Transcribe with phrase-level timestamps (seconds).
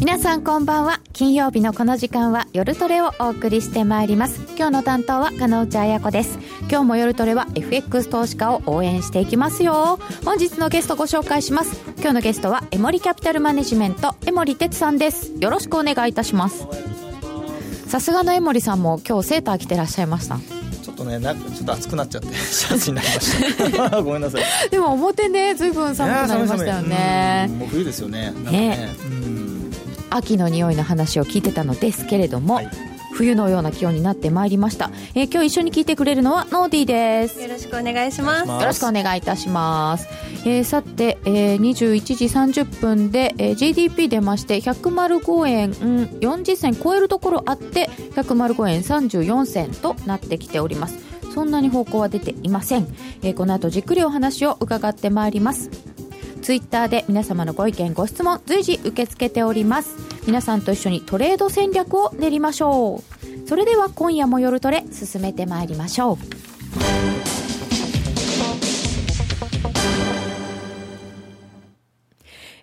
[0.00, 0.97] 皆さんこんばんは。
[1.18, 4.40] 金曜日のこの時間は夜トレをお送りしてまいります。
[4.56, 6.38] 今日の担当は金内彩子です。
[6.70, 9.98] 今日も夜トレは FX 投資家を応援していきますよ。
[10.24, 11.82] 本日のゲストご紹介します。
[11.96, 15.32] 今日のゲストはエモリキャピタルマネジメント江森哲さんです。
[15.40, 16.68] よろしくお願いいたします。
[17.88, 20.38] さすがの江森さんも今日セーター着てらっしゃいました。
[20.38, 24.02] ちょっとねなんかちょっと暑くなっちゃってシャツになりました。
[24.06, 24.70] ごめんなさい。
[24.70, 27.50] でも表ねずいぶん寒くなりましたよね。
[27.58, 28.32] もう冬ですよね。
[28.44, 28.52] ね。
[28.52, 28.94] ね。
[29.04, 29.27] うん
[30.10, 32.70] 秋の匂いの話を聞いてたのですけれども、はい
[33.18, 38.48] 冬のような気温になってまいりました、えー今日一緒に聞いてくれるのはノーディーですよろしくお願いします。
[38.48, 40.06] よろしくお願いいたします。
[40.44, 42.26] えーさて、えー21時
[42.62, 50.98] 30分で、えー GDP 出まして105円、うん、40銭超えるところあって105円34銭となってきております。
[51.34, 52.86] そんなに方向は出ていません。
[53.22, 55.70] えーこの後じっくりお話を伺ってまいります。
[56.48, 59.94] ツイッターで皆様のご意見ご質問随時受け付けております。
[60.26, 63.02] 皆さんと一緒にトレード戦略を練りましょ
[63.44, 63.46] う。
[63.46, 66.16] それでは今夜も夜トレ進めてまいりましょう。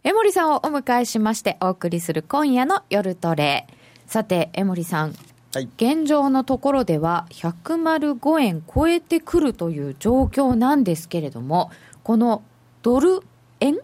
[0.04, 3.68] 江森さんをお迎えしましてお送りする今夜の夜トレ。
[4.08, 5.14] さて江森さん
[5.54, 5.70] はい。
[5.78, 11.70] 現状のところでは105円超えてくるという状況なんですけれども
[12.02, 12.42] この
[12.82, 13.22] ドル
[13.66, 13.78] 円？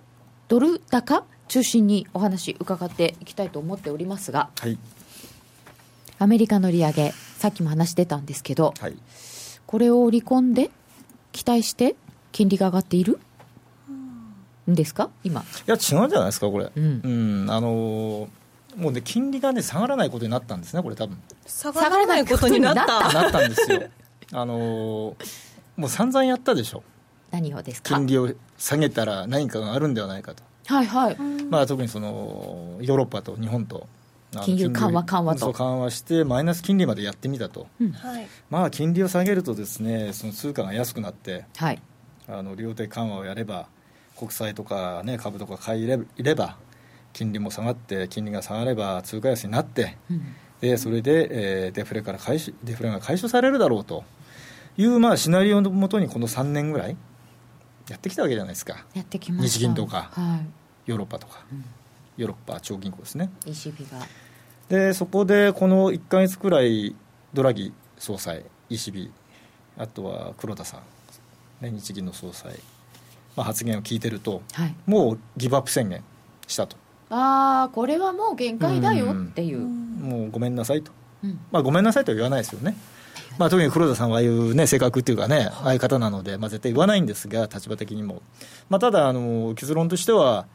[0.47, 1.23] ドル高？
[1.47, 4.49] 中心にお話伺っていきたいと思っておりますが。
[4.59, 4.77] はい。
[6.19, 8.95] アメリカの利上げさっきも話出たんですけどはい。
[9.65, 10.69] これを織り込んで
[11.31, 11.95] 期待して
[12.31, 13.19] 金利が上がっている？
[14.69, 15.09] んですか？
[15.23, 15.41] 今。
[15.41, 16.71] いや違うんじゃないですかこれ。
[16.75, 17.01] うん。
[17.03, 17.07] う
[17.45, 18.27] んあのー
[18.77, 21.17] もうね金利がね下がらないことになったんですねこれ多分。
[21.45, 22.85] 下がらないことになった。
[23.11, 23.81] なったんですよ。
[24.31, 25.15] あのー
[25.75, 26.83] もう散々やったでしょ
[27.31, 27.95] 何をですか？
[27.95, 31.17] 金利を下げたら何かがあるんではないかと、はいはい。
[31.49, 33.87] まあ、特にそのヨーロッパと日本と
[34.43, 35.53] 金融緩和利緩和と。
[35.53, 37.67] 緩和してマイナス金利までやってみたと、
[38.01, 38.27] はい。
[38.49, 41.81] まあ金利を下げるとですねその通貨が安くなってはい。
[42.27, 43.67] あの量的緩和をやれば
[44.17, 46.55] 国債とか、ね、株とか買い入れれば
[47.11, 50.21] 金利も下がって金利が下がれば通貨安になってうん。
[50.61, 51.27] でそれで、
[51.65, 54.03] えーデフレから解消デフレが解消されるだろうと
[54.77, 56.95] いう、まあ、シナリオのもとにこの3年ぐらい
[57.89, 58.85] やってきたわけじゃないですか。
[58.93, 59.59] やってきました。
[59.59, 60.41] 日銀とかは
[60.85, 61.65] ヨーロッパとか、うん。
[62.17, 63.29] ヨーロッパ中央銀行ですね。
[63.45, 64.05] い ECB が。
[64.69, 66.95] でそこでこの1か月くらい
[67.33, 69.09] ドラギ総裁 ECB
[69.77, 70.77] あとは黒田さ
[71.61, 72.57] ん、ね、日銀の総裁、
[73.35, 74.75] まあ、発言を聞いてるとはい。
[74.85, 76.03] もうギブアップ宣言
[76.47, 76.77] したと。
[77.09, 80.93] ああこれはもう限界だよっていう、もうごめんなさいと、
[81.23, 81.39] うん。
[81.51, 82.77] まあ、ごめんなさいとは言わないですよね、
[83.37, 88.21] まあ、特に黒田さんはああいう、ね、性格っていうかね、ああいう方なので、まあ、絶対言わないんですが、立場的にも、
[88.69, 90.47] まあ、ただあの、結論としては、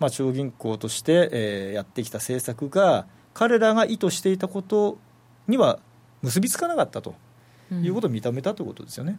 [0.00, 4.98] まあ、中央銀行として、えーやってきた政策が、彼らが意図していたこと
[5.46, 5.78] には
[6.22, 7.14] 結びつかなかったと。
[7.70, 7.84] うん。
[7.84, 9.18] いうことを認めたということですよね、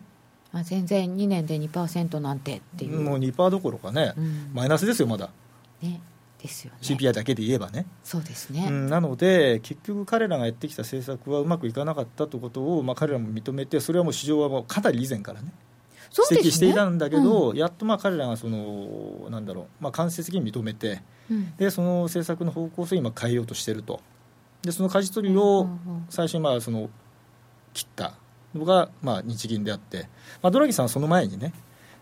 [0.52, 4.52] まあ、全然2年で2%なんてっていう、もう2%どころかね、うん。
[4.54, 5.30] マイナスですよ、まだ、
[5.82, 6.02] ね
[6.44, 6.78] ですよね。
[6.82, 7.86] CPI だけで言えばね。
[8.04, 15.54] そうですね、うん、なので、結局、彼らがやってきた政策はうまくいかなかったということを、まあ、彼らも認めて、それはもう市場はもうかなり以前からね、
[16.30, 21.56] 指摘していたんだけど、やっとまあ彼らがその、なんだろう、まあ、間接的に認めて、うん。
[21.56, 24.02] でその政策の方向性を今、変えようとしていると、
[24.62, 26.06] でその舵取りうんをうんうん。
[26.10, 26.90] 最初にまあその
[27.74, 28.14] 切った
[28.54, 30.10] のがまあ日銀であって、
[30.42, 31.54] まあ、ドラギさんはその前にね、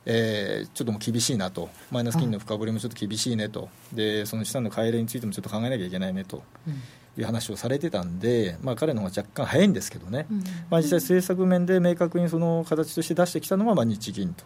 [0.06, 6.44] えーちょっともう厳しいなと、マイナス金利の深掘りもちょっと厳しいねと、でその資産の買い入れについてもちょっと考えなきゃいけないねと。
[6.67, 6.81] うん。
[7.17, 10.44] いう話をされてたんで、まあ、彼の方が若干早いんですけどね、うん。
[10.69, 14.45] まあ、実際、政策面で明確にその形として出してきたのはまあ日銀と。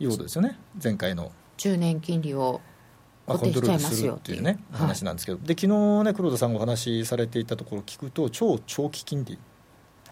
[0.00, 1.30] いうことですよね、前回の。
[1.58, 2.60] 10年金利を
[3.26, 9.38] まあ、コントロールまするっていうねはい話なんですけど、で昨日ね黒田さんがお話しされていたところを聞くと超長期金利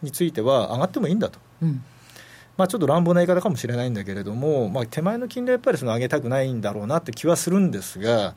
[0.03, 1.85] については上がってもいいんだと、うん
[2.57, 8.35] まあ、ちょっと乱暴な言い方かもしれないんだけれども、まあ、手前の金利はやっぱりその上げたくないんだろうなって気はするんですが、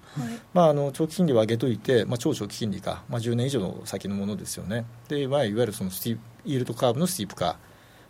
[0.54, 4.86] まあ、あの長期金利は上げといて、まあ、超長期金利か、まあ、10年以上の先のものですよね。
[5.08, 7.58] で、まあ、いわゆるそのスティープイールドカーブのスティープ化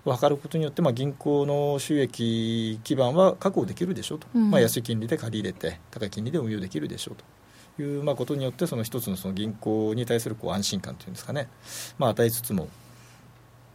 [0.05, 4.51] を図ることによって、まあ、銀行の収益基盤は確保できるでしょうと、うん。
[4.51, 7.25] まあ、安い金利で借り入れて高い金利で運用できるでしょうと。
[7.81, 11.47] いう、まあ、ことによってその一つのその銀行に対するこう安心感というんですかね、
[11.99, 12.69] まあ、与えつつも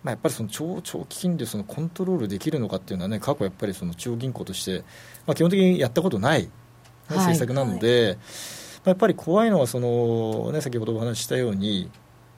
[0.03, 4.85] まあ、やっぱりその超長期金利をそのコントロールできるのかっていうのはね、過去やっぱりその中央銀行として、
[5.27, 6.51] まあ、基本的にやったことない、
[7.09, 8.19] 政策なので、はい
[8.85, 11.89] やっぱり怖いのはその、ね、先ほどお話ししたように、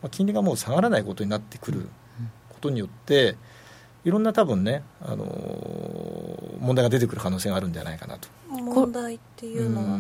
[0.03, 1.89] まあ、金利がもう下がらないことになってくる
[2.51, 3.37] ことによって、
[4.05, 8.29] いろんな多分ね、あのー、問題が出てくる可能性があるんじゃないかなと。
[8.51, 9.99] 問題っていうのは、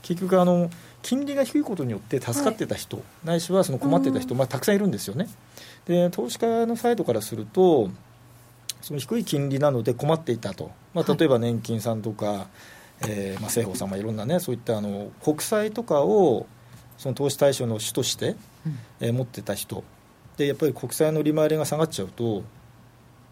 [0.00, 0.70] 結局あの
[1.02, 5.28] 金利が低いことによって助かってた人、はい、ないしはその困ってた人、まあ、たくさんいるんですよね。
[5.86, 7.90] で投資家のサイドからすると
[8.80, 12.46] その低い金利なので困っていたと、まあ、例えば年金さんとか、はい、
[13.08, 16.46] えー、まあ、政府さんもいろんなねそういったあの国債とかを
[16.98, 18.36] その投資対象の主として、
[18.66, 19.82] うん、えー、持ってた人。
[20.36, 22.42] でやっぱり国債の利回りが下がっちゃうと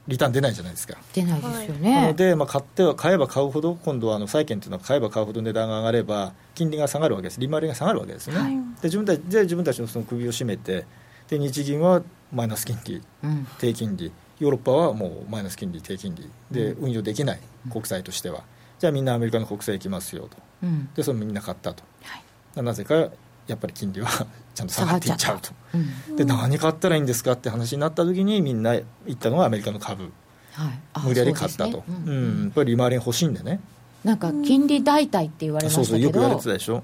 [0.06, 0.99] リターン出ないじゃないですか。
[1.14, 1.94] 出ないですよね。
[1.94, 7.41] なので、まあ、買っては買えば買うほど今度はあの債券というのは買えば買うほど値段が上がれば金利が下がるわけです。
[7.41, 10.85] 利回りが下がるわけですね、はい、で自分たちで自分たちのその首を絞めて
[11.29, 14.12] で日銀はマイナス金利、うん、低金利。
[14.38, 16.31] ヨーロッパはもうマイナス金利低金利。
[16.50, 17.41] で運用できない、
[17.71, 18.43] 国債としては、
[18.81, 23.11] じゃあみんなアメリカの国債行きますよと、うん、でそれみんな買ったと、はい、なぜかや
[23.55, 24.09] っぱり金利は
[24.55, 25.50] ちゃんと下がっていっちゃうと、
[26.09, 26.12] う。
[26.12, 30.11] ん、で何買ったらいいんですかって話になった時にみんな言ったのがアメリカの株、
[30.53, 30.71] は
[31.03, 33.61] い、無理やり買ったと、ね、うん、うん、やっぱり利回りが欲しいんでね。
[34.03, 35.91] なんか金利代替って言われましたけど。
[35.91, 36.82] そうそうよく言われてたでしょ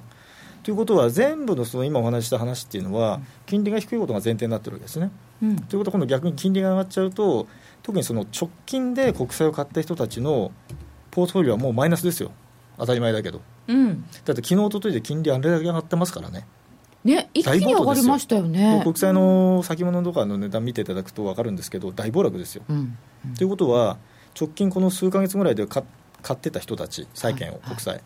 [0.67, 5.13] ということは全部のその今お話した話っていうのは金利が低いことが前提になってるわけですね。
[5.41, 7.47] うん、ということは今度逆に金利が上がっちゃうと
[7.85, 10.51] 特にその直近で国債を買った人たちの
[11.13, 12.33] ポートフォリオはもうマイナスですよ。
[12.79, 16.49] 当たり前だけど、うん、だって昨日一昨日で金利あれだけ上がってますからね。
[17.05, 18.81] ね、一気に上がりましたよね。
[18.83, 22.65] 国債の先物とかの値段見ていただくと分かるんですけど大暴落ですよ。
[22.67, 22.99] と、うん、
[23.41, 23.99] いうことは
[24.37, 25.85] 直近この数か月ぐらいで買
[26.33, 28.03] ってた人たち債券を、国債、はい、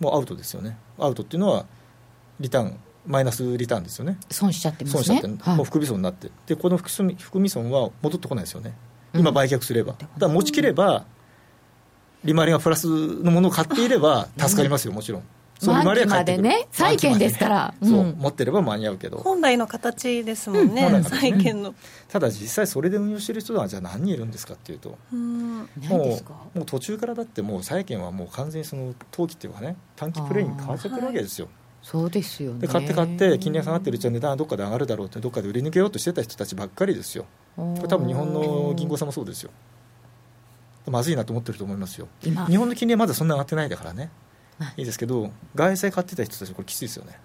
[0.00, 0.76] もうアウトですよね。
[0.98, 1.66] アウトっていうのは
[2.40, 4.18] リターンマイナスリターンですよね。
[4.30, 5.04] 損しちゃってますね。
[5.04, 6.30] 損しちゃって、はい、もう含み損になって。
[6.46, 8.74] でこの含み損は戻ってこないですよね。
[9.14, 11.04] 今売却すれば、うん、だから持ちきれば
[12.24, 15.22] 利回りがプラスのものを買っていれば助かりますよもちろん。
[15.60, 19.18] そう利回りはまでね債券ですから、そう持ってれば間に合うけど。
[19.18, 21.74] 本来の形ですもんね、うん、債券の。
[22.08, 24.98] ただ実際それで運用してる人はじゃあ何人いるんですかっていうと。
[25.12, 25.88] もう
[26.58, 31.48] もう途中からだってもう債券はもう完全にその投機っていうかね短期プレイに変わっちゃってるわけですよ、
[31.84, 37.26] そうですよ、ね、で買って買って金利が下がってるうちは値段はどっかで上がるだろうってどっかで売り抜けようとしてた人たちばっかりですよ。
[37.56, 39.50] これ多分日本の銀行さんもそうですよ。
[40.86, 42.08] まずいなと思ってると思いますよ。
[42.22, 44.10] 日本の金利はまだそんな上がってないだからね。
[44.78, 47.18] いいですけど外債買ってた人たちこれきついですよね。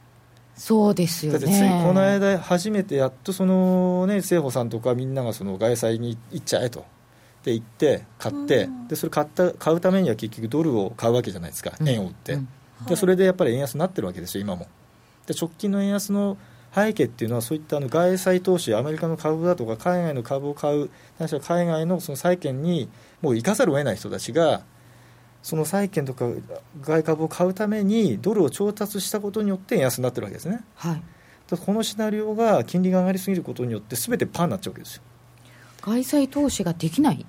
[0.58, 1.40] そうですよね。
[1.40, 6.84] だってついこの間初めてやっとそのね政府さんとかみんながその外債に行っちゃえと。
[7.46, 11.72] で行って買ってでそれ買った買うためには結局ドルを買うわけじゃないですか。
[11.86, 12.50] 円を売って、うん
[12.88, 14.68] でそれでやっぱり円安になってるわけですよ、今も。
[15.28, 16.38] で直近の円安の
[16.74, 20.90] 背景っていうのはそういったあの外債投資アメリカの株だとか海外の株を買う
[21.20, 22.90] 海外のその債券に
[23.22, 24.62] もう行かざるを得ない人たちが
[25.42, 26.28] その債券とか
[26.82, 31.02] 外株を買うためにドルを調達したことによって円安になってるわけですね、はい、
[31.50, 35.04] このシナリオが金利が上がりすぎることによってすべてパーになっちゃうわけですよ。
[35.82, 37.26] 外債投資ができない？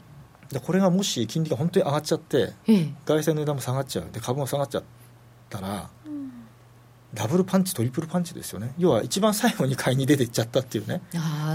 [0.63, 4.09] これがもし金利が本当に上がっちゃって、ええ、外債の値段も下がっちゃう。
[4.13, 4.85] で株も下がっちゃう
[5.59, 5.91] ったら、
[7.13, 11.03] ダブルパンチ、トリプルパンチですよね、要は一番最後に買いに出ていっちゃったっていうね、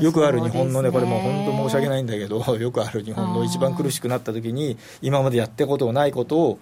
[0.01, 6.59] よくある日本のね、これも本当申し訳ないんだけど、 よくある日本の一番苦しくなった時に、今までやったことないことを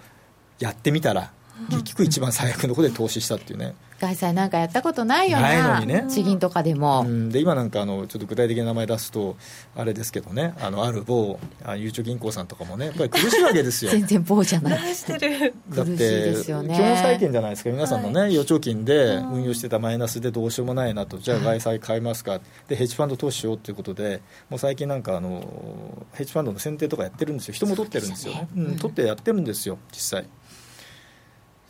[0.59, 1.31] やってみたら、
[1.69, 3.73] 結局一番最悪のところで投資したっていうね。
[4.03, 6.05] 外債なんかやったことないよないのにね。
[6.09, 9.37] 地銀とかでも、うん、で今なんかあのちょっと具体的な名前出すと
[9.75, 10.53] あれですけどね。
[10.59, 13.91] あのある某あゆうちょ銀行さんとかもねやっぱり苦しいわけですよ。
[13.95, 14.79] 全然某じゃない。
[14.93, 15.53] してる。
[15.69, 17.69] だって基本債券じゃないですか。
[17.69, 21.17] 皆さんのね、はい、預貯金で運用してたマイナスでどうしようもないなと。
[21.17, 22.41] じゃあ外債買いますか？
[22.67, 27.53] でヘッジファンド投資しようということでもう最近なんかあのヘッジファンドの選定とかやってるんですよ。
[27.53, 30.25] 人も取ってるんですよね、うん、取ってやってるんですよ実際。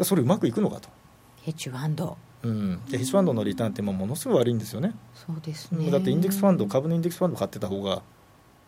[0.01, 0.89] それうまくいくのかと
[1.43, 2.17] ヘッジファンド。
[2.43, 4.93] うん、ヘッジファンドのリターンってものすごい悪いんですよね。
[5.13, 5.91] そうですね。
[5.91, 8.01] だってインデックスファンド株のインデックスファンド買ってた方が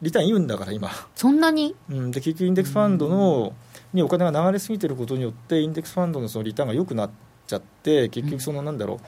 [0.01, 0.89] リターンいいんだから今。
[1.15, 3.53] そんなに、うん、で結局インデックスファンドの
[3.93, 7.11] にお金が流れすぎてることによってインデックスファンドのそのリターンが良くなっ
[7.47, 9.01] ちゃって結局そのなんだろう、うん、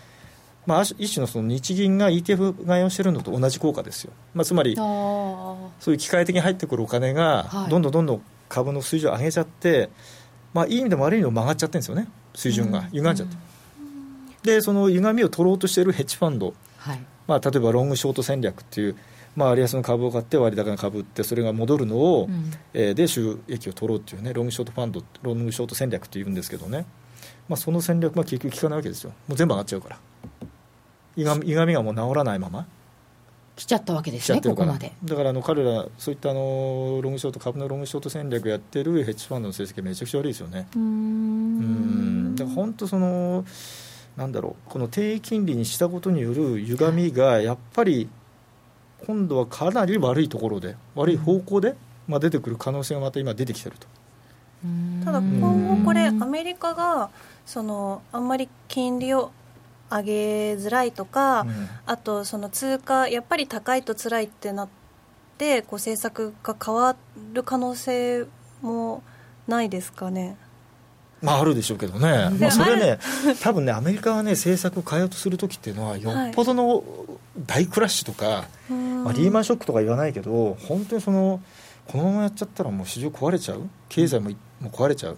[0.66, 9.90] まあ、一種のその日銀が ETF 買いをしてるのと同じ効果ですよ、まあ、つまりそういう機械的に入ってくるお金がどんどんどんどん株の水準を上げちゃって、
[10.54, 12.08] まあ、いい意味でも悪い意味でも曲がっちゃってるんですよね。
[12.34, 12.84] 水準が。
[12.94, 13.36] 歪んじゃって。
[13.36, 13.57] うん
[14.48, 17.00] でその歪みを取ろうとしているヘッジファンド、はい。
[17.28, 18.96] まあ、例えばロングショート戦略っていう、
[19.36, 26.86] まあ、割安の株を買って割高な株売ってそれが戻るのを、うん、えー、で収益を取ろうっていうねロングショートファンドロングショート戦略っていうんですけどね、
[27.50, 29.12] まあ、その戦略は結局効かないわけですよ。
[29.28, 30.00] もう全部上がっちゃうから。
[31.18, 32.66] 歪みがもう治らないまま。
[33.58, 34.94] 来ちゃったわけですね、ここまで。
[35.04, 40.68] だからあの彼ら、そういったあのロングショート、株のロングショート戦略やってるヘッジファンドの成績、めちゃくちゃ悪いですよね。
[40.76, 42.36] うん。
[42.36, 43.44] だから本当その
[44.18, 48.10] なんだろうこの低金利にしたことによる歪みがやっぱり
[49.06, 51.76] 今度はかなり悪いところで悪い方向で、
[52.08, 53.88] まあ、出てくる可能性がまた今出てきてると。
[55.06, 57.12] ただ今後これアメリカが
[57.46, 59.32] そのあんまり金利を
[59.90, 64.70] 上げづらいとか、うん、あとその通貨やっぱり高いと辛いってなっ
[65.38, 66.96] てこう政策が変わ
[67.34, 68.26] る可能性
[68.62, 69.04] も
[69.48, 70.38] ないですかね。
[71.22, 73.00] まあ、あるでしょうけどね、まあ、それね、
[73.42, 76.84] 多分ね、アメリカはね、政策を変えようとするときっていうのは、よっぽどの
[77.46, 81.42] 大クラッシュとか、はい、まあ、リーマンショックとか言わないけど、本当にその、
[81.88, 84.30] このままやっちゃったら、もう市場壊れちゃう、経済も
[84.62, 85.18] もう壊れちゃう、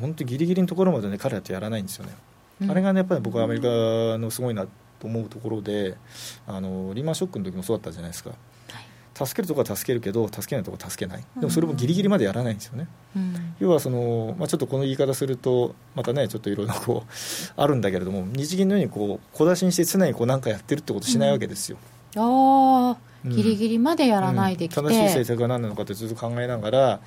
[0.00, 2.12] 本当、ぎりぎりのところまでね、彼らってやらないんですよね。
[2.60, 3.68] うん、あれがね、やっぱり僕はアメリカ
[4.18, 4.66] のすごいな
[5.00, 5.96] と思うところで、
[6.46, 8.32] あのリーマンショックの時もそうだったじゃないですか。
[9.26, 11.24] 助けるところは助けるけど助けないところは助けない。
[11.36, 17.12] でもそれもギリギリまでやらないんですよね、うん、要はその、まあ、ちょっとこの言い方するとまたねちょっといろいろこう
[17.56, 21.78] あるんだけれども日銀のようにこう小出しにして常にこう何かやってるってことしないわけですよ、
[22.16, 27.00] うん、ああギリギリまでやらないできて、正しい政策が何なのかってずっと考えながら、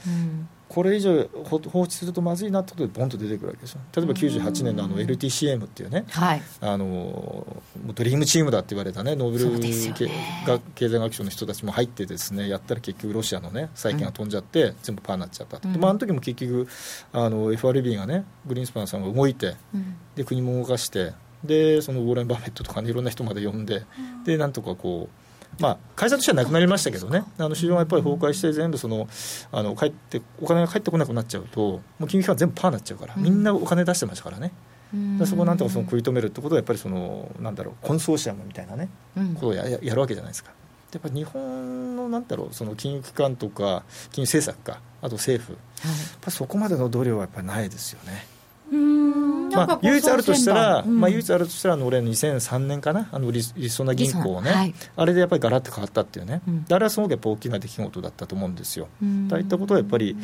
[0.71, 7.45] これ以上放置するとまずいなってことでボンと出てくるわけですよ例えば98年のあの LTCM っていうね、はい、あの
[7.93, 16.67] ドリームチームだって言われたねノーベル、ね、経済学賞の人たちも入ってですねやったら結局ロシアのね債券が飛んじゃって、全部パーになっちゃったと、うん、まあ、あの時も結局
[17.11, 21.11] あの FRB がねグリーンスパンさんが動いて、うん、で国も動かして
[21.43, 23.83] でそのウォーレン・バフェットとか、ね、いろんな人まで呼んで、
[24.23, 25.20] でなんとかこう
[25.61, 29.07] まあ、会社としてはなくなりましたけどね、あの市場がやっぱり崩壊して、全部その
[29.51, 34.51] あの帰ってお金が返ってこなくなっちゃうと、もう金融機関全部パーになっちゃうから、みんなお金出してましたからね。
[34.93, 40.51] うん、そこをなんとかその食い止めるってことはやっぱりそのなんだろうコンソーシアムみたいなね、うん、ことをややるわけじゃないですか。
[40.91, 48.27] やっぱ日本のなんだろうその金融機関とか金融政策かあと政府、はい、やっぱそこまでの度量はやっぱりないですよね。
[48.71, 58.87] まあ、唯一あるとしたら、うん、まあ、唯一あるとしたら、俺、2003年かな、あのりりそな銀行ね、はい、あれでやっぱりガラッと変わったっていうね、うん、あれはすごくやっぱ大きな出来事だったと思うんですよ。
[59.31, 60.15] ああいったことはやっぱり、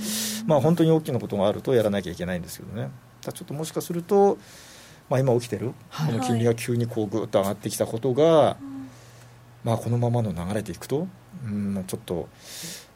[0.46, 2.90] まあ、本当に大きなことがあるとやらなきゃいけないんですけどね、
[3.22, 4.38] ちょっともしかすると、
[5.10, 5.74] まあ、今起きてる、
[6.06, 8.64] この金利が急にこうぐっと上がってきたことが、はい、
[9.66, 11.08] まあ、このままの流れでいくと、
[11.46, 12.30] うん、ちょっと。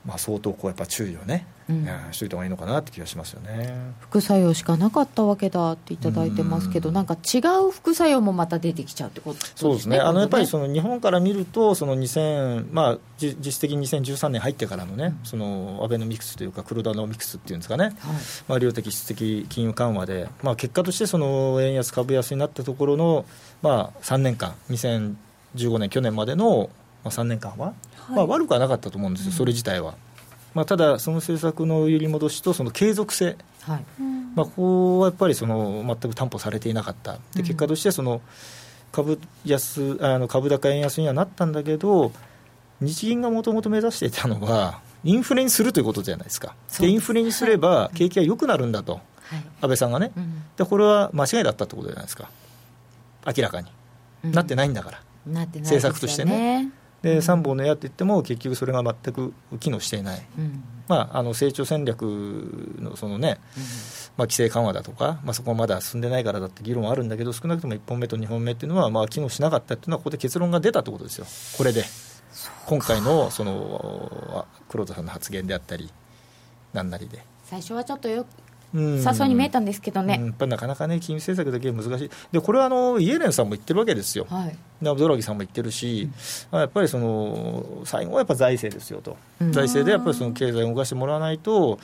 [0.06, 3.76] まあ、相当こうやっぱ注意をね、うん、しといた方がいいのかなって気がしますよね。
[4.00, 6.94] 副作用しかなかったわけだっていただいてますけど、ん。
[6.94, 9.54] なんか違う副作用もまた出てきちゃうってことですね。
[9.56, 10.00] そうですね。
[10.00, 17.94] あのやっぱりその日本から見ると、その2000、まあ、実質的に2013年入ってからのね、うん、そのアベノミクスというか、黒田ノミクスっていうんですかね、はい、
[18.48, 23.26] まあ、量的質的金融緩和で、まあ、結果としてその円安、株安になったところの、
[23.62, 26.72] まあ、3年間、2015年、去年までの、
[27.04, 27.74] まあ、3年間は？
[28.10, 29.96] まあ、悪くはなかったと思うんですよ、それ自体は。
[30.54, 33.86] まあ、ただ、その政策の揺り戻しとその継続性、はい、
[34.36, 38.22] まあ、ここはやっぱりその全く担保されていなかった、で結果としてその
[38.92, 42.12] 株安あの株高円安にはなったんだけど、
[42.82, 49.02] 日銀がもともと目指していたのは、インフレにするということじゃないですか、でインフレにすれば景気が良くなるんだと、はい、
[49.62, 50.12] 安倍さんがね、
[50.58, 52.30] で、これは間違いだったってことじゃないですか、
[53.26, 53.68] 明らかに、
[54.34, 56.72] なってないんだから、政策としてね。
[57.02, 62.04] で3本の矢って言っても結局それが全く機能していない、うん、まあ、あの成長戦略
[62.80, 63.40] のそのね、
[64.18, 71.26] まあ、規制緩和だとか、まあ、そこはまだ進んでないからだって議論はあるんだけど少なくとも1本目と2本目っていうのはまあ機能しなかったっていうのはここで結論が出たってことですよ。
[71.58, 71.84] これで。
[72.66, 75.92] 今回のその黒田さんの発言であったり
[76.74, 77.24] なんなりで。
[77.46, 78.26] 最初はちょっとよ
[79.04, 86.10] さそうに見えたんですけどね、やっぱりなかなかね、金融政策だけは難しい、でこれはあのイエレンさんも言ってるわけですよ、はい、ドラギさんも言ってるし、
[86.52, 91.80] うん、やっぱりその最後はやっぱ財政ですよと、うん、財政でやっぱりその経済を動かしてもらわないと、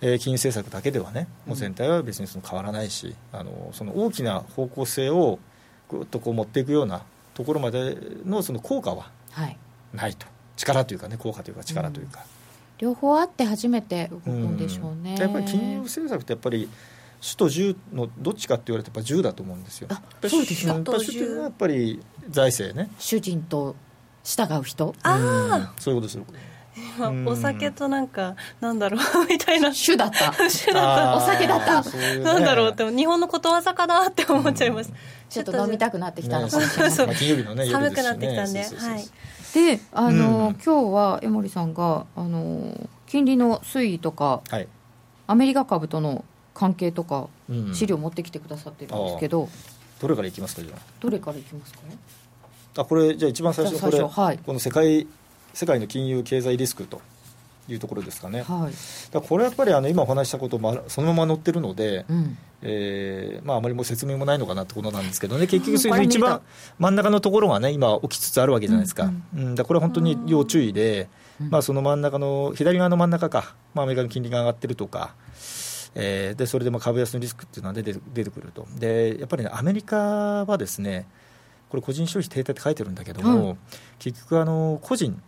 [0.00, 5.38] えー、金融政策だけではね、もう全体は別にその変わらないし、あのその大きな方向性を
[5.90, 7.02] ぐっとこう持っていくような
[7.34, 9.10] ところまでのその効果は
[9.92, 12.20] ないと、はい、力というかね、効果というか、力というか。
[12.34, 12.39] うん
[12.80, 16.68] 両方あって初めて動くんでしょうね、やっぱり金融政策ってやっぱり
[17.20, 19.88] 首と10のどっちかって言われてやっぱ10だと思うんですよ。
[19.90, 22.90] あそうですか首というのはやっぱり財政ね。
[22.98, 23.76] 主人と
[24.24, 24.94] 従う人。
[25.02, 26.24] ああそういうことですよ。
[27.26, 29.74] お酒となんかなんだろうみたいな。
[29.74, 30.32] 主だった。
[30.48, 31.16] 主だった。
[31.16, 31.82] お酒だった。
[31.82, 34.90] ね、なんだろうって日本のことわざかなって思っちゃいます、
[35.28, 38.60] ちょっと飲みたくなってきたのかもしれない、ね、金曜日のね寒くなってきたんで。
[38.60, 39.04] はい
[39.54, 44.68] であの、うん、今日は江森さんがあの金利の推移とか、はい、
[45.26, 47.28] アメリカ株との関係とか、
[47.72, 49.48] 資料持ってきてくださってるんですけど、
[50.00, 50.78] どれからいきますかじゃあ？
[51.00, 51.80] どれからいきますか？
[52.76, 55.06] あこれじゃあ一番最初これ、はい、この世界
[55.54, 57.00] 世界の金融経済リスクと
[57.72, 62.38] いうところですかね、はい、だこれやっぱりあの今お話したこともそのまま載ってるので、うん。
[62.62, 66.42] えーまあ、あまりもう説明もないのかなってことなんですけどね、結局、それ一番
[66.78, 71.08] 真ん中のところがね、今、起きつつあるわけじゃないですか、うん、うん、だこれは本当に要注意で、
[71.48, 75.14] まあ、その真ん中の、左側の真ん中か、まあ、アメリカの金利が上がってるとか、
[75.94, 81.06] えー、でそれでまあ株安のリスクっていうのは出て出てくると、でやっぱりね、アメリカはですね、
[81.70, 83.58] これ、個人消費停滞って書いてるんだけども、うん、
[83.98, 85.22] 結局あの、個人、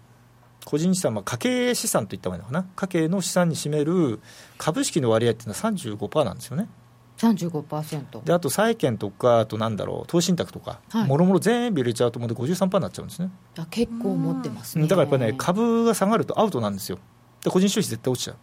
[0.65, 4.21] 個人資産、まあ、家計資産といった方がいいのかな、家計の資産に占める
[4.59, 6.69] 株式の割合っていうのは35%なんですよね。
[7.19, 13.31] 35%であと債券とか、あとなんだろう、投資信託とか、もろもろ全部入れちゃうと、もう53%になっちゃうんですね。
[13.59, 14.85] あ結構持ってますね。
[14.85, 16.99] だからやっぱりね、株が下がるとアウトなんですよ。
[17.45, 18.37] で個人消費絶対落ちちゃう。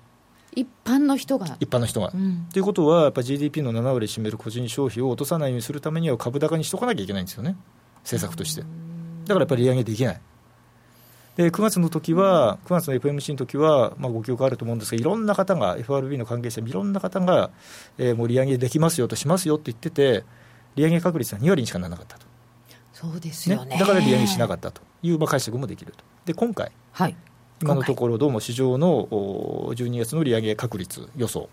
[0.56, 1.58] 一般の人が。
[1.60, 2.10] 一般の人が。
[2.10, 7.56] と、うん、いうことは、やっぱ GDP の7割占める個人消費を落とさないようにするためには、株高にしとかなきゃいけないんですよね、
[8.04, 8.62] 政策として。
[8.62, 10.22] だからやっぱり利上げできない。
[11.44, 17.50] で9月の時は、9月の FMC の時は、まあ、ご記憶あると思うんですが、いろんな方が、FRB の関係者、いろんな方が、
[17.98, 20.26] えー、もう利上げできますよとしますよって言ってて、
[20.76, 22.26] 利上げ確率は2割にしかならなかったと。
[22.92, 26.04] そうですよね、ね、だから利上げしなかったという、まあ、解釈もできると。
[26.26, 27.16] で今回、はい、
[27.62, 31.48] 今のところ、どうも市場の12月の利上げ確率予想、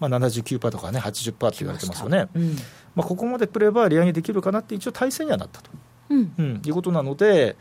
[0.00, 2.56] まあ、79%とかね、80%って言われてますよね、うん。
[2.96, 5.70] まあ、ここまでくれば利上げできるかなって一応、体制にはなったと、
[6.08, 6.32] うん。
[6.36, 7.54] うん、いうことなので、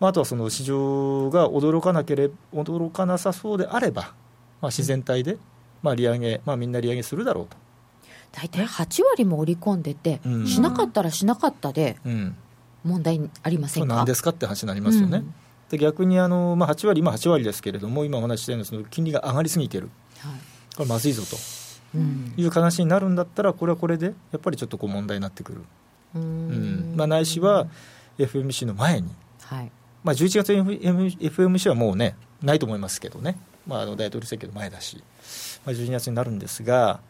[0.00, 4.08] まあ、あとはその市場が驚かなければ驚かなさそうであれば、ま
[4.62, 5.38] あ、自然体で、
[5.82, 7.56] まあ、利上げ、まあ、みんな利上げするだろうと。
[8.32, 11.96] 大体8割も織り込んでて、うん、しなかったらしなかったで、
[12.84, 15.18] 問題ありませんか、何ですかって話になりますよね。
[15.18, 15.34] うん、
[15.70, 19.88] で逆にあの、まあ、8割、今8割ですけれども、今お話ししたようにその金利が上がりすぎてる、
[20.18, 20.32] はい、
[20.76, 21.36] これまずいぞと、
[21.94, 25.62] うん、いう話になるんだったら、これはこれでやっぱりちょっとこう問題になってくる、
[26.14, 26.92] うん。
[26.94, 27.68] まあ、ないしは
[28.18, 29.10] FMC の前に。
[29.40, 29.70] はい
[30.06, 33.36] まあ、11月 FMC はもうね、ないと思いますけどね、
[33.66, 35.02] まあ、あの大統領選挙の前だし、
[35.64, 37.00] まあ、12月になるんですが、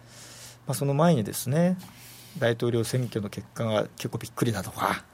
[0.66, 1.76] まあ、その前にですね、
[2.38, 5.04] 大統領選挙の結果が結構びっくりだとか、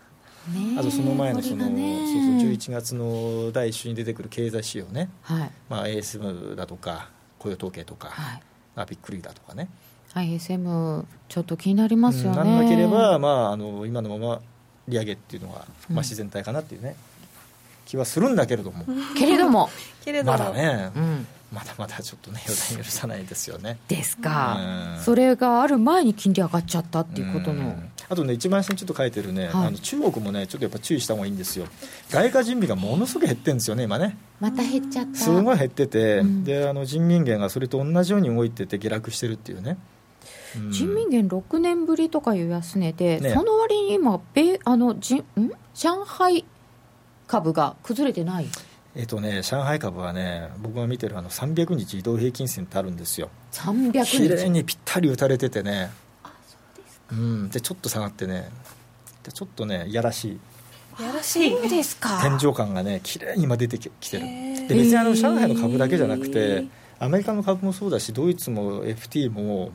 [0.79, 5.51] あとその前のその、そうそう11月の第1週に出てくる経済指標ね、はい。
[5.69, 7.09] まあ、ASM だとか、
[7.41, 8.43] 雇用統計とか、はい、
[8.77, 9.69] あびっくりだとかね。
[10.15, 12.37] ISM、ちょっと気になりますよね。
[12.37, 14.41] なんなければ、まあ、あの今のまま
[14.87, 16.95] 利上げっていうのが、まあ、自然体かなっていうね。
[17.07, 17.12] うん
[17.93, 19.71] 気はするんだ けれども、けれども。
[20.25, 23.79] まだね、うん、まだまだちょっとね予断許さないですよね。
[23.87, 24.59] ですか、
[24.97, 31.67] うん、それがある前に金利上がっちゃったっていうことの、うん、あとね一番下にちょっと書いてるね、はい、あの中国もねちょっとやっぱ注意した方がいいんですよ。
[32.11, 34.17] 外貨人民がものすごく減ってるんですよね今ね。
[34.41, 35.19] また減っちゃった。
[35.19, 39.77] すごい減ってて、であの人民元がそれと同じように動いてて下落してるっていうね。
[40.71, 45.25] 人民元6年ぶりとかいう安値で、ね、その割に今米あのじん？
[45.75, 46.45] 上海
[47.33, 48.47] 株が崩れてない？
[48.95, 54.19] えっとね、上海株はね、僕が見てるあの300日移動平均線ってあるんですよ、300日？
[54.19, 55.91] 綺麗にぴったり打たれててね、
[56.23, 58.51] あそうですか、うん、でちょっと下がってね、
[59.23, 60.41] でちょっとね、いやらしい、
[61.03, 61.69] やらしい？
[61.71, 62.21] ですか。
[62.21, 64.27] 天井感がね、綺麗に今出てきてる、
[64.69, 66.67] で別にあの上海の株だけじゃなくて、
[66.99, 69.71] アメリカの株もそうだし、ドイツも FT も、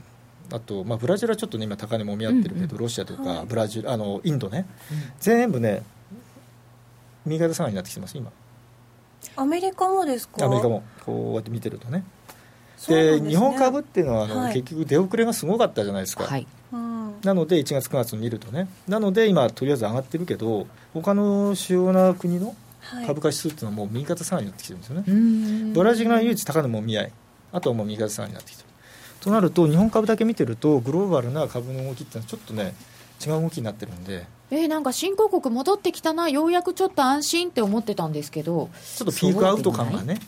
[0.53, 5.81] あと、まあ、ブラジルはちょっとね、今、高値もみ合ってるけど、うんうん、ロシアとかブラジル、あのインドね、うん、全部ね、
[7.27, 8.31] 右肩下がりになってきてます今。
[9.35, 10.45] アメリカもですか？
[10.45, 12.03] アメリカもこうやって見てるとね。
[12.87, 16.45] で、ね、日本株っていうのはあの、はい、結局出遅れがすごかったじゃないですか、はい、
[17.23, 18.67] なので1月9月見るとね。
[18.87, 22.55] なので今とりあえず上がってるけど他の主要な国の
[23.05, 25.73] 株価指数っていうのはもう右肩下がりになってきてるんですよね。
[25.73, 27.11] ブラジルが唯一高値もみ合い。
[27.51, 28.69] あとはもう右肩下がりになってきてる。
[29.19, 32.75] となると日本株だけ見てるとグローバルな株の動きっていうのはちょっとね
[33.25, 40.19] 違う動きになってるんでえー、なんか新興国戻ってきたなようやくちょっと安心って思ってたんですけどちょっとピークアウト感がね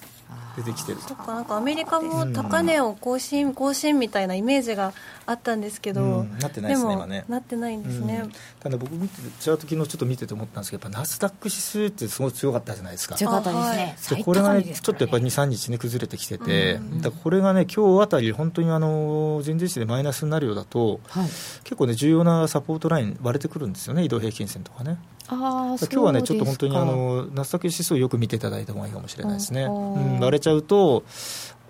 [0.58, 4.94] 出てきてるそっかなんかアメリカも高値を更新更新みたいなイメージが
[5.30, 7.24] あったんですけど、うん、なってないですね今ね。
[7.30, 13.16] なってないんですね、うん、ただ僕見てチャート昨日ちょっと見てて思ったんですけどやっぱナスダック指数ってすごい強かったじゃないですか。
[13.16, 14.18] 強かったですね。
[14.18, 21.24] でこれがね、ね、ちょっとやっぱり23日ね崩れてきてて、うん、だこれがね今日あたり本当にあの前日比でマイナスになるようだと、はい、
[21.64, 24.98] 結構ね重要なサポートライン割れてくるんですよね移動平均線とかね。
[25.28, 31.04] あ今日はねちょっと本当にあのナスダック指数をよく見ていただいた方がいいかもしれないですね、うん、割れちゃうと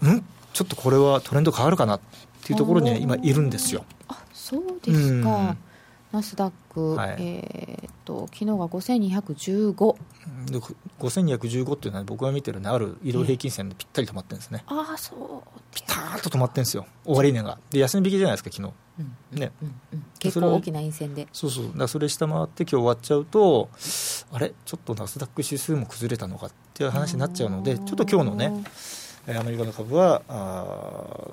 [0.02, 0.24] うん？
[0.54, 2.00] ちょっとこれはトレンド変わるかな
[2.50, 3.86] っていうところに、ね、今いるんですよ。
[4.08, 5.58] あそうですか、うん、
[6.12, 9.96] ナスダック、はい、えー、っと昨日が5215
[11.00, 15.60] 5215っていうのは僕が見てるねある移動平均線でぴったり止まってるんですね、ああそう。
[15.72, 16.88] ピタッと止まってるんですよ。
[17.06, 17.60] 終値が。
[17.70, 18.74] で安値引きじゃないですか昨日。
[19.32, 19.52] ね、
[20.18, 21.28] 結構大きな陰線で。
[21.32, 21.72] そうそう。
[21.78, 23.70] だそれ下回って今日終わっちゃうと
[24.32, 24.54] あれ？
[24.66, 28.64] ちょっとナスダック指数も崩れたのかっていう話になっちゃうのでちょっと今日のね
[29.28, 30.66] アメリカの株はあ、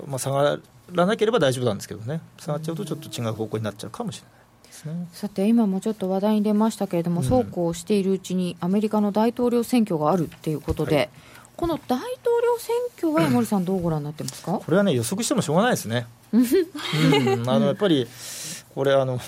[0.07, 0.59] まあ、下が
[0.91, 2.21] らなければ大丈夫なんですけどね。
[2.39, 4.37] 下がっちゃうとちょっと違う方向になっちゃうかもしれない。
[4.85, 11.09] ね、さて今もちょっと話題に出ましたけれども、うん、そうこうしているうちにアメリカの大統領選挙があるっていうことで、はい、
[11.55, 14.59] この大統領選挙は山森さん、どうご覧になってますか？
[14.63, 16.05] これはね、予測してもしょうがないですね。
[16.31, 18.07] うん、あのやっぱり
[18.75, 19.19] これあの、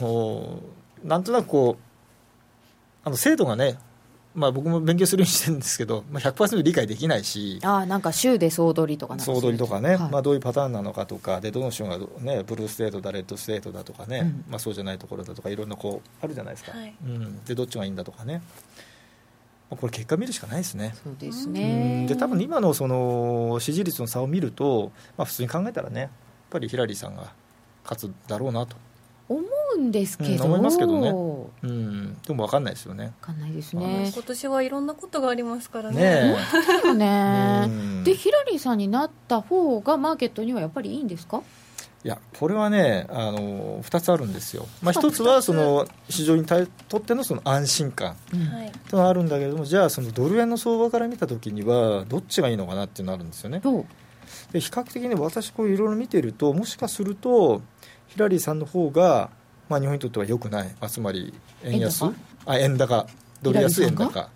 [1.04, 3.80] なんとなくこう、あの制度がね、
[4.36, 18.42] まあ、僕も勉強するようにしてるんですけど、まあ、100%理解できないし、あなんか州で総取りとか総取りとかね、はい、まあ、どういうパターンなのかとか、でどの州が、ね、 blue state だ、 red state だとかね、うん、まあ、そうじゃないところだとか、いろんなこうあるじゃないですか、はい、うん、でどっちがいいんだとかね。
[19.70, 20.96] これ結果見るしかないですね。
[21.04, 22.08] そうですね。
[22.08, 26.10] で多分今のその支持率の差を見ると、まあ普通に考えたらね、やっ
[26.50, 27.34] ぱりヒラリーさんが
[27.84, 28.76] 勝つだろうなと。
[29.30, 29.42] 思
[29.76, 31.10] うんですけど、うん、思いますけどね、
[31.64, 33.14] うん、でも分かんないですよね。
[33.22, 34.12] 分かんないですね。
[34.14, 36.36] 今年はいろんなことがありますからね。
[36.94, 38.04] ねね。
[38.04, 41.44] でヒラリーさんになった方がマーケットにはやっぱりいいんですか？
[42.04, 48.16] いやこれはねあの2つあるんですよ、まあ、1つはその市場にとってのその安心感。
[48.32, 48.42] という
[48.94, 53.62] のがあるんだけれども、じゃあそのドル円の相場から見たときにはどっちがいいのかなっていうのがあるんですよね。
[54.52, 57.62] で比較的に私こういろいろ見てるともしかすると
[58.10, 59.30] ヒラリーさんの方が
[59.70, 62.04] まあ日本にとってはよくない、あつまり円安？
[62.46, 63.08] あ円高。
[63.42, 64.30] ドル安円高。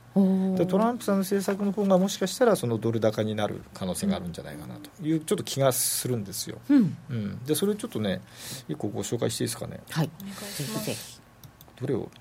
[0.56, 8.22] でトランプさんの政策の方がもしかしたらそのドル高になる可能性があるんじゃないかなというちょっと気がするんですよ、うん、うん、でそれをちょっとね
[8.70, 9.80] 一個ご紹介していいですかね？
[9.90, 10.06] はい。
[10.06, 10.12] ぜ
[10.64, 11.20] ひぜひ
[11.82, 12.12] どれを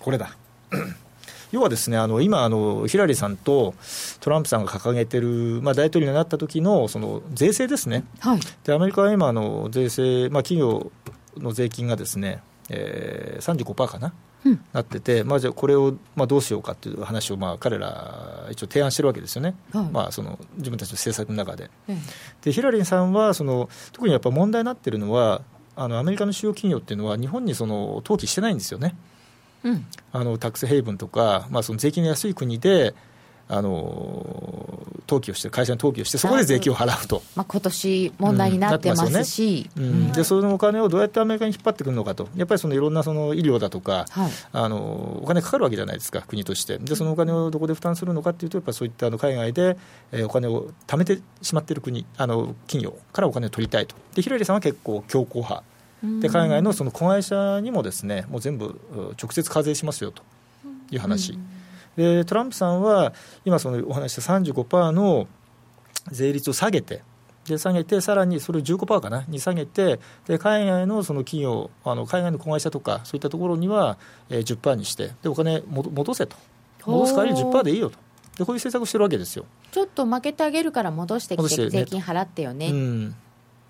[0.00, 0.36] これだ
[1.52, 3.74] 要はですねあの今あの、ヒラリーさんと
[4.20, 10.90] トランプさんが掲げてる、まあ、大統領になった時のその税制ですね、はい、でアメリカは今あの、税制、まあ、企業
[11.36, 14.12] の税金がですね、えー、35%かな、
[14.44, 21.70] うん、なってて、まあ、じゃあこれをまあどうしようかっていう話をまあ彼ら一応提案してるわけですよね、はい、まあ、その自分たちの政策の中で。
[21.88, 21.98] うん、
[22.42, 25.42] でヒラリーさんはその特にやっぱ問題になってるのは
[25.76, 28.96] あのアメリカの主要企業っていうのは日本にその登記してないんですよね。
[29.64, 32.94] うん、あのタックスヘイブンとか、まあ、その税金の安い国で
[33.48, 46.78] あの登記をして会社に登記をしてそこで税金を払うと、まあ、今年問題になってますし、うん、でそのお金をどうやってアメリカに引っ張ってくるのかとやっぱりそのいろんなその医療だとか、はい、あのお金かかるわけじゃないですか国として。
[46.78, 49.78] でそのお金をどこで負担するのかというとやっぱそういったあの海外で、
[50.12, 53.96] えー、お金を貯めてしまっている国あの企業からお金を取りたいと。
[54.14, 55.64] でヒラリーさんは結構強硬派
[56.02, 58.80] で海外のその子会社にもですねもう全部
[59.20, 60.22] 直接課税しますよと
[60.90, 61.38] いう話、
[61.96, 63.12] でトランプさんは
[63.44, 65.26] 今そのお話した35%の
[66.10, 67.02] 税率を下げて
[67.46, 76.36] で下げてさらにそれを15%かなに下げてで海外のその企業あの海外の子会社とかそういったところには、えー、10%にしてでお金戻せと。
[76.86, 77.98] 戻す代わりに10%でいいよと。
[78.38, 79.44] でこういう政策をしてるわけですよ。
[79.72, 83.14] ちょっと負けてあげるから戻してきて税金払ってよね、うん、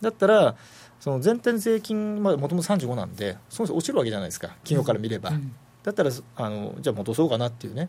[0.01, 0.55] だったら
[1.01, 7.89] その全体税金もともと35なんでそもそも落ちるわけじゃないですか企業から見れば、うん、だったらあのじゃあ戻そうかなっていうね。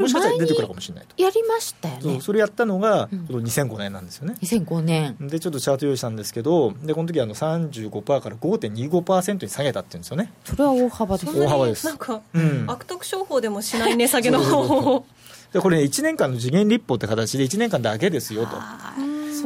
[0.00, 1.22] もしかしたら出てくるかもしれないと。
[1.22, 2.20] やりましたよね。
[2.20, 4.34] それやったのが、うん、2005年なんですよね。
[4.42, 5.16] 2005年。
[5.20, 10.32] でちょっとチャート用意したんですけどでこの時あの35%から5.25%に下げたっていうんですよね。
[10.44, 11.86] それは大幅です大幅です。
[11.86, 15.06] なんか、うん、悪徳商法でもしない値下げの方法
[15.52, 18.56] でこれ、ね、1年間の時限立法って形で1年間だけですよと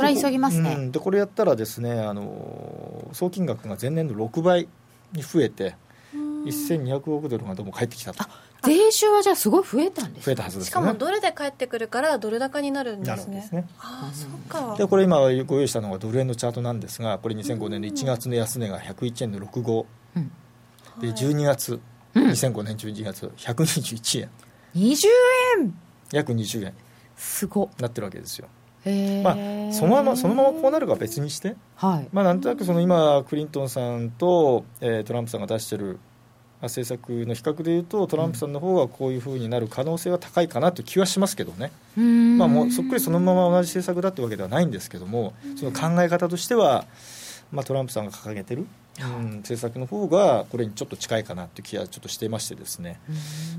[0.01, 4.69] それは急ぎますね、うん、でこれやったらですねあの総金額が前年の6倍
[5.13, 5.77] に増えて
[6.15, 8.25] 1200億ドルがどうも返ってきたと。
[8.63, 13.37] 税収はじゃあすごい増えたんです増えたはずです、ね、しかもドルで返ってくるからドル高になるんですね。
[13.37, 13.67] ですね。
[13.79, 14.77] ああそうか。
[14.77, 19.87] でこれ今ご用意したのがドル円のチャートなんですがこれ2005年の1月の安値が101円の65、
[20.17, 20.31] うん、
[21.01, 21.81] で12月、
[22.15, 24.31] うん、2005年12月121円。
[24.75, 25.07] 20
[25.59, 25.75] 円。
[26.13, 26.75] 約20円。
[27.21, 28.49] すごなってるわけですよ
[28.85, 32.09] まあ、そのままそのままこうなるか別にして、はい。
[32.13, 35.99] まあ、なんとなくその今クリントンさんと、えー、トランプさんが出してる
[36.63, 46.85] 政策の比較でいうとトランプさんの方がこういうふうになる可能性は高いかなという気はしますけどね、まあ、もうそっくりそのまま同じ政策だってわけではないんですけどもその考え方としては、
[47.51, 48.67] まあ、トランプさんが掲げてる、
[48.99, 53.01] うん、政策の方がこれにちょっと近いかなという気はちょっとしていましてですね。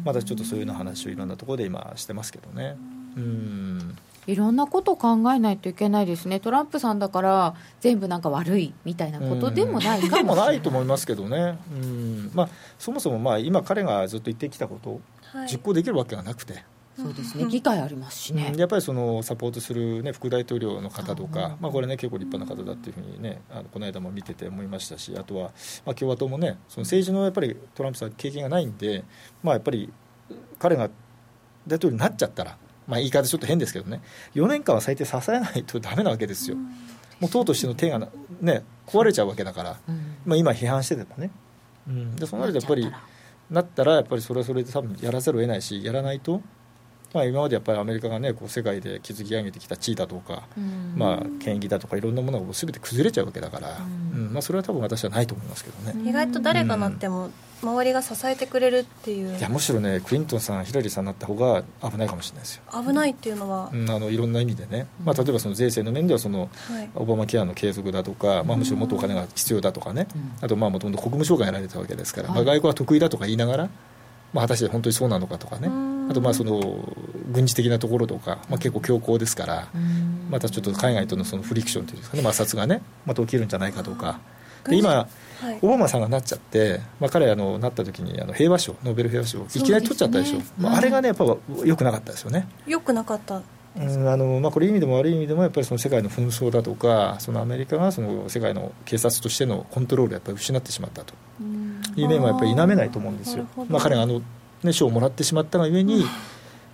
[0.06, 2.78] まだちょっとそういうような話をいろんなところで今してますけどね。
[3.18, 10.62] うんいろんなことを考えないといけないですね、トランプさんだから全部なんか悪いみたいなことでもないかもない。
[10.62, 12.32] と思いますけどね、うん。
[12.34, 15.02] まあ、そもそもまあ今、彼がずっと言ってきたことを
[15.50, 16.64] 実行できるわけがなくて。
[16.96, 17.46] そうですね。
[17.46, 25.52] 議会ありますしね、やっぱりそのサポートする、ね、副大統領の方とか、まあ、これね結構立派な方だっていうふうにねあのこの間も見てて思いましたしあとは、
[25.86, 29.06] まあ、共和党もねその政治のやっぱりトランプさん経験がないんで、
[29.42, 29.92] まあ、やっぱり
[30.60, 30.90] 彼が
[31.66, 32.58] 大統領になっちゃったら、
[32.92, 34.02] まあ、言い方ちょっと変ですけどね。
[34.36, 36.58] 4年間は最低支えないとだめなわけですよ。
[37.22, 38.00] もう党としての手が、
[38.42, 39.78] ね、壊れちゃうわけだから、
[40.26, 41.32] まあ、今批判しててもね、
[41.88, 42.92] うん、でそうなるとやっぱり
[43.50, 46.42] なったらやっぱりそれはそれで多分やらざるを得ないしやらないと
[47.14, 56.10] まあ、今までやっぱりアメリカが、ね、こう世界で築き上げてきた地位だとか、うん、まあ、権益だとかいろんなものがすべて崩れちゃうわけだから、うん、うん、まあ、それは多分私はないと思いますけどね。
[56.10, 57.30] 意外と誰がなっても
[57.64, 62.64] 周りが支えてくれるっていう、いやむしろねクリントンさんヒラリーさんになった方が危ないかもしれないですよ。
[62.74, 70.08] 危ないっていうのは、うん、あのいろんな意味でね、まあ、例えばその税制の面ではその、はい、オバマケアの継続だとか、まあ、むしろもっとお金が必要だとかね、
[70.42, 73.70] あともともと国務省官やられたわけですから、はい、まあ、外交は得意だとか言いながら、
[74.34, 75.70] まあ、果たして本当にそうなのかとかね、
[76.10, 76.60] あとまあその
[77.32, 79.68] 軍事的なところとか、まあ、結構強硬ですから、
[80.30, 84.20] またちょっと海外とのそのフリクションというかね、摩擦がね、また起きるんじゃないかとか、
[84.66, 85.08] で今、
[85.42, 91.38] はい、オバマさんがなっちゃって、まあ、彼あのなった時にあの平和賞、ノーベル平和賞、いきなり取っちゃったでしょ、う、ね、まあ、あれがね、やっぱよ
[91.76, 92.48] くなかったですよね。
[92.68, 93.42] よくなかった。
[93.74, 101.14] うんあのまあ、これ、いい意味でも悪い意味でも、やっぱりその世界の紛争だとか、そのアメリカがその世界の警察としてのコントロールをやっぱり失ってしまったと。
[101.96, 103.48] いう面はやっぱり否めないと思うんですよ。
[103.70, 104.22] まあ、彼があの、
[104.64, 106.06] ね、賞をもらってしまったがゆえに、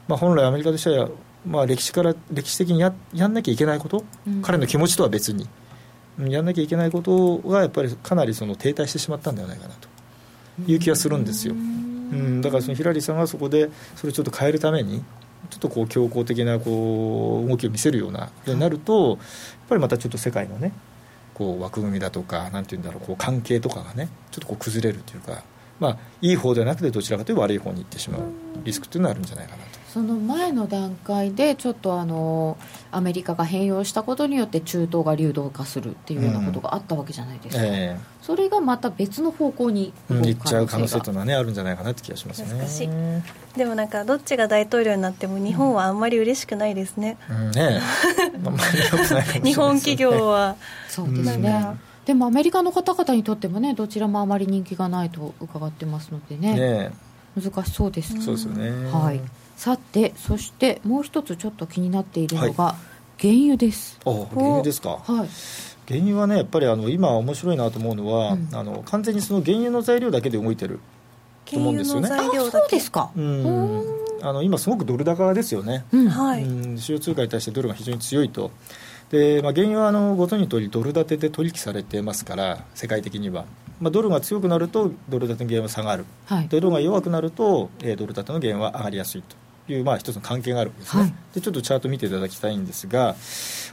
[0.07, 1.09] まあ、本来アメリカとしては、
[1.45, 5.47] まあ、歴史から歴史的にややんなきゃいけないこと、うん、彼の気持ちとは別に
[6.19, 9.87] やんなきゃいけないことがやっぱりかなりその停滞してしまったんではないかなと
[10.71, 15.03] いう気がするんですよ、うん、だからそのヒラリーさんはそこでそれをちょっと変えるために
[15.49, 19.17] ちょっとこう強硬的なこう動きを見せるようなようになるとやっ
[19.69, 20.73] ぱりまたちょっと世界のね
[21.33, 25.43] こう枠組みだとかなんていうんだろうこう関係とかがねちょっとこう崩れるというか
[25.79, 28.21] まあ、いい方ではなくてどちらかというと悪い方に行ってしまう
[28.63, 29.76] リスクというのはあるんじゃないかなと。
[29.97, 32.55] その前の段階でちょっとあの
[32.91, 43.23] アメリカが変容したことによって中東が流動化するっていうようなことがあったわけじゃないですか、うんえー、それがまた別の方向に行っちゃう可能性というのは、ね、あるんじゃないかなって気がしますね。
[43.55, 47.81] でもなんかどっちが大統領になっても日本はあんまり嬉しくないですね、うん、ね
[49.43, 50.57] 日本企業は。
[50.89, 51.65] そうですね、
[52.05, 56.53] でもアメリカの方々にとってもねどちらもあまり人気がないと伺ってますのでね。
[56.53, 57.07] ね
[57.41, 59.21] 難しそうですそうですよね、はい、
[59.57, 62.75] さてそしてもう一つちょっと気になっているのが、は
[63.19, 63.99] い、原油です。
[64.05, 64.89] あ原油ですか。
[65.03, 65.27] はい。
[65.87, 70.79] 原油はねやっぱりあの今面白いなと思うのは、うん、あの完全にその原油の材料だけで動いてる
[71.45, 72.09] と思うんですよね。
[72.11, 72.17] あ
[72.51, 73.09] そうですか。
[73.17, 73.83] うん。
[74.21, 75.85] あの今すごくドル高ですよね。
[75.91, 76.45] うん、はい。
[76.77, 78.51] 主要通貨に対してドルが非常に強いと。
[79.09, 83.45] で、まあ、原油はあのご存じの通りドル建てで取引されてますから世界的には、
[83.79, 89.35] まあ、ドルが強くなるとドル建ての原油は下がる、はい、ドルが弱くなると、えー、ドル建ての原油は上がりやすいと
[89.67, 93.15] いう、まあ、一つの関係があるんですね、はい、でちょっとチャート見ていただきたいんですが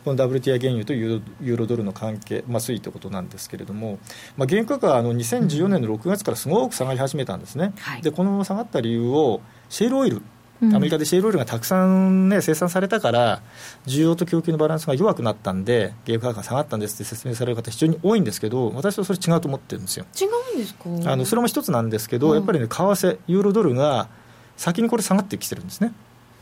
[0.04, 3.98] この WTI 原油とユーロドルの関係、まあ、推移ということなんですけれども、
[4.36, 10.22] まあ、原油価格はあの2014年の6月からすごく下がり始めたんですね、はい、でこの下がった理由をシェールオイル
[10.62, 13.42] アメリカでシェールオイルがたくさん、ね、生産されたから、
[13.86, 20.06] 需要と供給のバランスが弱くなったんで、原油価格が下がったんですって説明される方、非常に多いんですけど、私はそれ違うと思ってるんですよ。
[20.18, 21.12] 違うんですか？
[21.12, 24.08] あのそれも一つなんですけど、うん、やっぱりね、為替、ユーロドルが
[24.56, 25.92] 先にこれ下がってきてるんですね、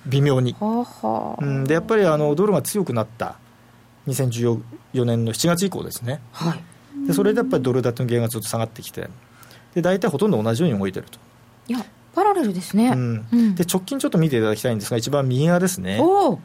[0.06, 0.56] 微妙に。
[0.60, 3.36] うん、でやっぱりあのドルが強くなった、
[4.06, 4.60] 2014
[5.04, 6.20] 年の7月以降ですね。
[6.32, 9.08] はい、でそれでやっぱりドル建ての原油がずっと下がってきて、
[9.74, 11.18] で大体ほとんど同じように動いてると。
[11.68, 13.26] いやパラレルですね、うん。
[13.32, 15.98] うん、で直近ちょっと見ていただきたいんですが一番右側ですね。
[16.00, 16.38] お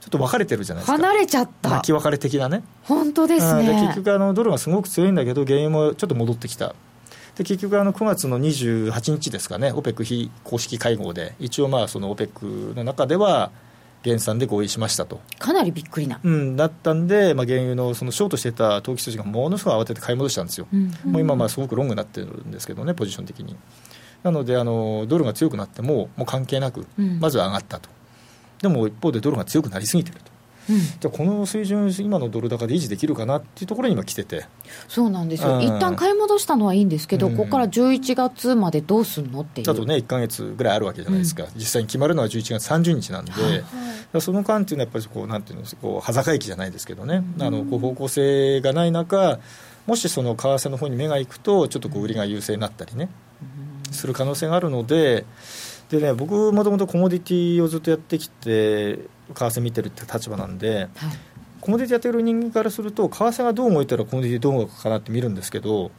[0.00, 0.96] ちょっと分かれてるじゃないですか。
[0.96, 1.68] 離れちゃった。
[1.68, 2.62] 巻き分かれ的なね。
[2.84, 6.74] 本当ですね、で結局あのドルがすごく強いんだけど原油もちょっと戻ってきた
[7.38, 13.52] で結局あの9月の28日ですかね OPEC 非公式会合で一応まあその OPEC の中では
[14.02, 15.20] 減産で合意しましたと。
[15.38, 23.56] かなりびっくりな、うん、だったんで、まあ、原油のそのショートしてた投機筋がものすごい慌てて買い戻したんですよ、うん、もう今まあすごくロングになってるんですけどねポジション的に。
[24.24, 26.88] なのであのドルが強くなってももう関係なく、
[27.20, 27.88] まずは上がったと、
[28.60, 30.37] でも一方でドルが強くなりすぎてると。
[30.70, 34.46] うん、じゃあこの水準、今のドル高で維持できるかなっていうところに今来てて。
[34.88, 39.66] そうなんですよ、うん、一旦買い戻したのはいいんですけど、うん、ここから11月までどうするのっていう。
[39.66, 43.38] だとね、1か月ぐらいあるわけじゃないですか、うん、実際に決まるのは11月30日なんで、は
[44.18, 49.38] い、その間っていうのは、やっぱりこうなんていうんですこう端境期じゃないですけどね、あのこう方向性がない中、
[49.86, 53.08] もしその為替の方に目がいくと、ちょっとこう売りが優勢になったりね。
[53.90, 55.24] する可能性があるので、
[55.90, 58.98] でね、僕、もともとコモディティをずっとやってきて、
[59.34, 60.88] 為替見てるって立場なんで、はい、
[61.60, 65.90] コモディティやってる人間からすると、為替がどう動いたらコモディティどう動くかなって見るんですけど、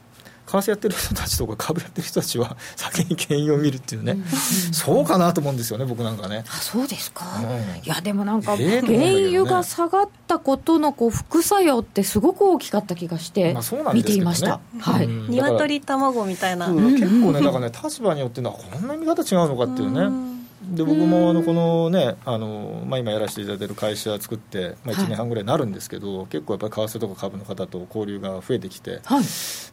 [0.50, 4.24] 為替やってる人たちとか株やってる人たちは 先に原油を見るっていうね、うん、
[4.72, 6.44] そうかなと思うんですよね僕なんかね。
[6.48, 13.56] あそうですか、うん、いやでもなんか、原油が下がったことのこう副作用ってすごく大きかった気がして
[13.94, 20.29] 見ていました、はい、鶏卵みたいな、結構ねだからね立場によってこんな見方違うのかっていうね、
[20.62, 29.24] で僕もあのこのねあの、まあ、今やらせていただいてる会社作って、まあ、1年半ぐらいになるんですけど、はい、結構やっぱり為替とか株の方と交流が増えてきて、はい。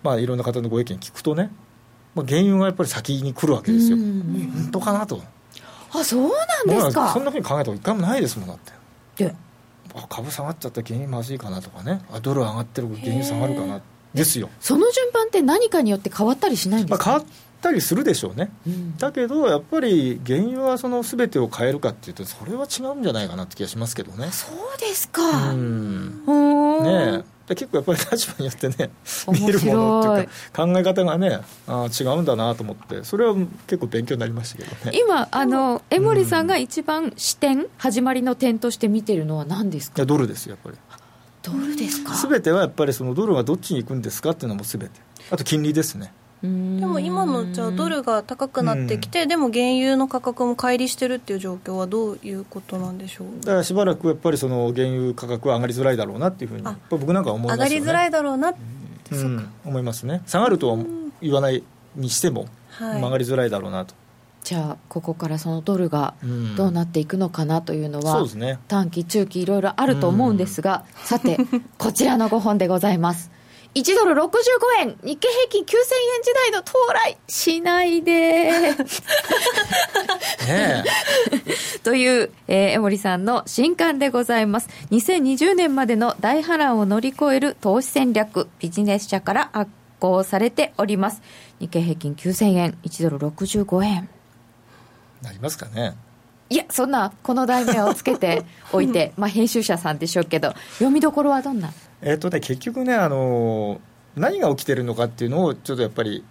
[0.02, 1.52] まあ、いろんな方のご意見聞くとね、
[2.16, 5.22] まあ、原油がやっぱり先に来るわけですよ、本当かなと。
[5.94, 7.14] あそうなんですか。
[7.14, 9.26] そんなふうに考えたこと一回もないですもんだって。
[9.26, 9.36] で
[9.94, 12.02] あ株下がっちゃったら原油まずいかなとかね。
[12.12, 13.82] あドル上がってる原油下がるかな。
[14.14, 14.50] ですよ。
[14.60, 24.30] その順番って何かによって変わったりしないんですか、まあ、変わたりするでしょうね、うん、だけどやっぱり原油はその全てを変えるかっていうとそれは違うんじゃないかなって気がしますけどね。
[24.32, 25.52] そうですか。
[25.52, 26.24] うん。
[26.84, 28.90] ね結構やっぱり立場によってね
[29.30, 33.36] 見るものっていうか考え方がねあ違うんだなと思ってそれは
[33.68, 35.00] 結構勉強になりましたけどね。
[35.00, 40.06] 今あの江森さんが一番視点、始まりの点として見てるのは何ですか？
[40.06, 40.78] ドルですやっぱり。
[41.42, 42.14] ドルですか？
[42.16, 44.90] 全てはやっぱりそのドルがどっちに行くんですかっていうのも全て。
[45.32, 46.12] あと金利ですね
[46.44, 53.40] でも今のじゃあドルが高くなってきて、でも原油の価格も乖離してるっていう状況はどういうことなんでしょう？
[53.42, 60.22] だからしばらくやっぱりその原油価格は上がりづらいだろうなっていうふうに僕なんか思います、ね、上がりづらいだろうなって、うん、思いますね。
[60.28, 60.78] 下がるとは
[61.22, 61.64] 言わない
[61.96, 63.96] にしても、はい、上がりづらいだろうなと。
[64.44, 66.14] じゃあここからそのドルが
[66.56, 71.38] どうなっていくのかなというのは、うんね、短期中期いろいろあると思うんですが、さて
[71.78, 73.30] こちらの5本でございます
[73.78, 74.30] 1ドル65
[74.80, 75.76] 円、日経平均9000円
[76.24, 78.74] 時代の到来しないで。
[81.84, 84.70] という、えー、江森さんの新刊でございます。
[84.90, 91.22] 2020年までの大波乱を乗り越える投資戦略、ビジネス社から発行されております。
[91.60, 94.10] 日経平均9000円、1ドル65円。
[95.22, 95.94] なりますかね。
[96.50, 101.72] いや、そんな、この題名をつけて おいて、まあ編集者さんでしょうけど、読みどころはどんな？
[102.02, 103.82] えっとね、結局ねあの、
[104.16, 106.24] 何が起きてるのかっていうのをちょっとやっぱり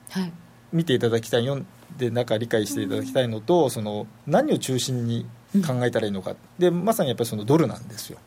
[0.72, 1.66] 見ていただきたい、読ん
[1.98, 5.26] で中理解していただきたいのと、その何を中心に
[5.66, 8.18] 考えたらいいのか、でまさにやっぱりそのドルなんですよ。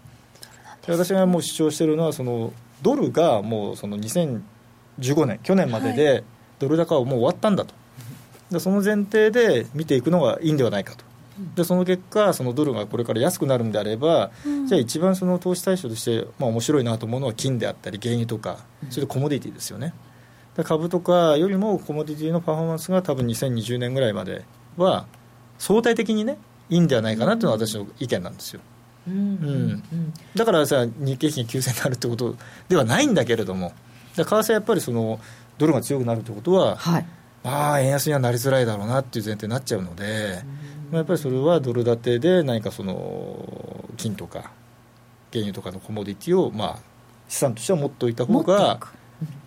[0.86, 6.24] で私がもう主張しているのはそのドルがもうその2015年去年までで
[6.60, 7.74] ドル高はもう終わったんだと、
[8.52, 11.04] でその前提で見ていくのがいいんではないかと
[11.56, 18.58] でその結果そのドルがこれから安くなるんであれば、うん、じゃあ一番その投資対象として、まあ、面白いなと思うのは金であったり原油とか
[18.90, 19.94] それでコモディティですよね。
[20.64, 24.44] 株とかよりもコモディティのパフォーマンスが多分2020年ぐらいまで
[24.76, 25.06] は
[25.58, 26.38] 相対的にね
[26.70, 28.62] いいんではないかなというのが私の意見なんですよ、
[29.08, 29.84] うん、うん、
[30.36, 32.36] だからさ日経平均9000になるってこと
[32.68, 33.74] ではないんだけれども
[34.16, 35.20] 為替はやっぱりその
[35.58, 37.06] ドルが強くなるってことは、はい、
[37.44, 40.42] まあ円安にはなりづらいだろうなっていう前提になっちゃうので、
[40.92, 44.52] まあ、やっぱりそれはドル建てで何かその金とか
[45.32, 46.80] 原油とかのコモディティをまあ
[47.28, 48.80] 資産としては持っておいた方が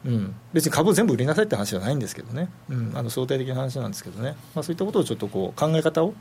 [0.04, 6.14] うん、別に株を全部売りなさいって話じゃないんですけどね、うん、あの相対的な話なんですけどね、まあ、そういったことをちょっとこう考え方を、うん、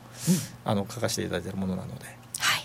[0.64, 2.14] あの書かせていただいているものなので、はい、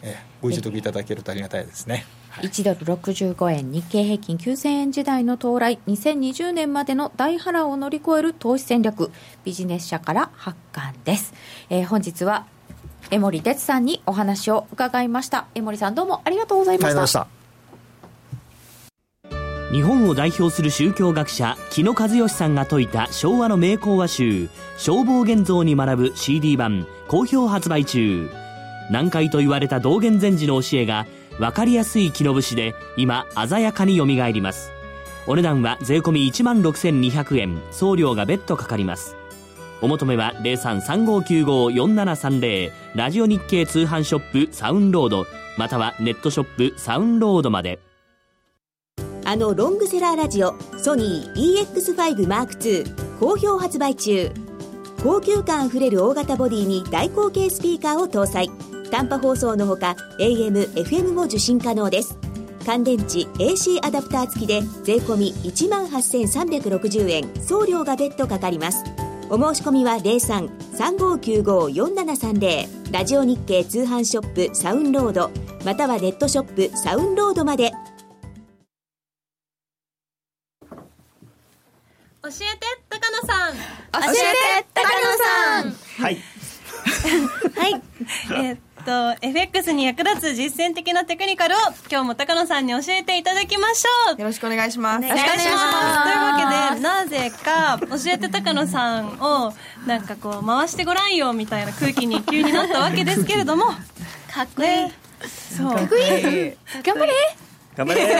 [0.03, 0.17] え。
[0.41, 2.05] ご一読いただけるとありがたいですね。
[2.41, 9.11] 1ドル65円日経平均9000円時代の到来2020年までの大波乱を乗り越える投資戦略
[9.43, 11.33] ビジネス社から発刊です、
[11.69, 12.45] えー、本日は
[13.09, 15.47] 江森哲さんにお話を伺いました。
[15.55, 17.27] 江森さんどうもありがとうございました。
[19.71, 28.29] 日本を代表する宗教学者木野和義さんが説いた昭和の名講話集「消防現像」に学ぶ CD 版好評発売中。
[28.89, 31.05] 難解と言われた道元禅師の教えが
[31.39, 34.71] 分かりやすい木の節で今鮮やかによみがえります。
[35.27, 37.61] お値段は税込1万6200円。
[37.71, 39.15] 送料が別途かかります。
[39.81, 45.27] お求めは0335954730ラジオ日経通販ショップサウンロード。
[45.57, 47.79] またはネットショップサウンロードまで。
[49.25, 54.31] あのロングセラーラジオソニー EX5M2 好評発売中。
[55.03, 58.49] 高級感あふれる大型ボディに大口径スピーカーを搭載。
[58.91, 62.17] 短波放送のほか AM、FM も受信可能です。
[62.65, 68.83] 乾電池 AC アダプター付きで税込1万8360円送料が別途かかります。
[69.29, 75.29] お申し込みは03-3595-4730ラジオ日経通販ショップサウンロード
[75.65, 77.71] またはネットショップサウンロードまで。
[82.23, 82.37] 教えて
[82.89, 83.53] 高野さん。
[83.53, 83.59] 教
[84.11, 84.13] え
[84.61, 85.63] て高野さん。
[86.03, 86.17] はい。
[87.55, 87.81] はい。
[88.47, 88.57] えー
[88.87, 91.57] と FX に役立つ実践的なテクニカルを
[91.91, 94.17] 今日も高野さんに教えていただきましょう。
[94.17, 95.05] よろしくお願いします。
[95.05, 95.39] お願いします。
[95.39, 99.53] というわけでなぜか教えて高野さんを
[99.85, 103.65] なんかこう回してごらんよみたいな空気に急になったわけですけれども。
[104.33, 104.93] かっこいい、ね、
[105.57, 105.75] そう。
[105.75, 106.53] かっこいい。
[106.81, 107.13] 頑張れ
[107.75, 108.15] 頑張れ。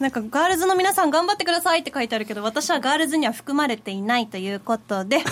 [0.00, 5.20] なんかガールズの皆さん頑張ってくださいって書いてあるけど私はガールズには含まれていないということで。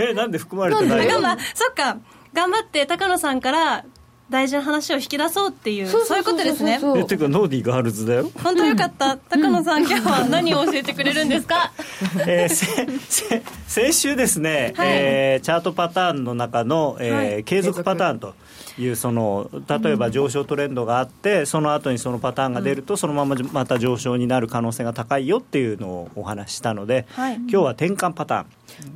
[0.00, 1.20] えなんで含まれてないの？
[1.54, 1.98] そっか
[2.34, 3.84] 頑張って高野さんから
[4.30, 6.80] 大事な話を引き出そうっていうそういうことですね。
[6.96, 8.30] えていうかノーディーガールズだよ。
[8.42, 11.72] 本当よかった、うん、高野さん、今日は何を教えてくれるんですか、
[12.26, 18.34] えー、先週ですね、はい、えー、チャートパターンの中の、えー、はい、継続パターンと
[18.78, 28.46] いうその例えば上昇トレンドがあって、その後にそのパターンが出ると、そのまままた上昇になる可能性が高いよっていうのをお話ししたので、はい、今日は転換パターン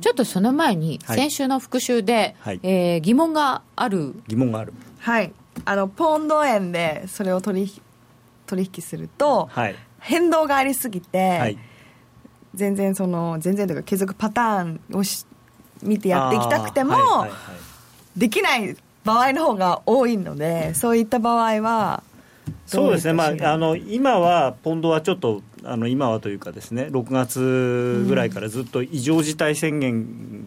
[0.01, 4.15] ちょっとその前に、先週の復習で、はい、えー、疑問がある。
[4.27, 4.73] 疑問がある。
[4.99, 5.33] はい。
[5.65, 7.81] あのポンド円でそれを取り
[8.45, 11.57] 取引すると、はい、変動がありすぎて、はい、
[12.55, 15.25] 全然その全然というか継続パターンをし
[15.83, 17.35] 見てやっていきたくても、はいはいは
[18.17, 22.03] い、できない場合の方が多いのでそういった場合は
[22.65, 29.93] そうですね、まあ、あの今はポンドはちょっとあの今はというかですね6月ぐらいからずっと異常事態宣言、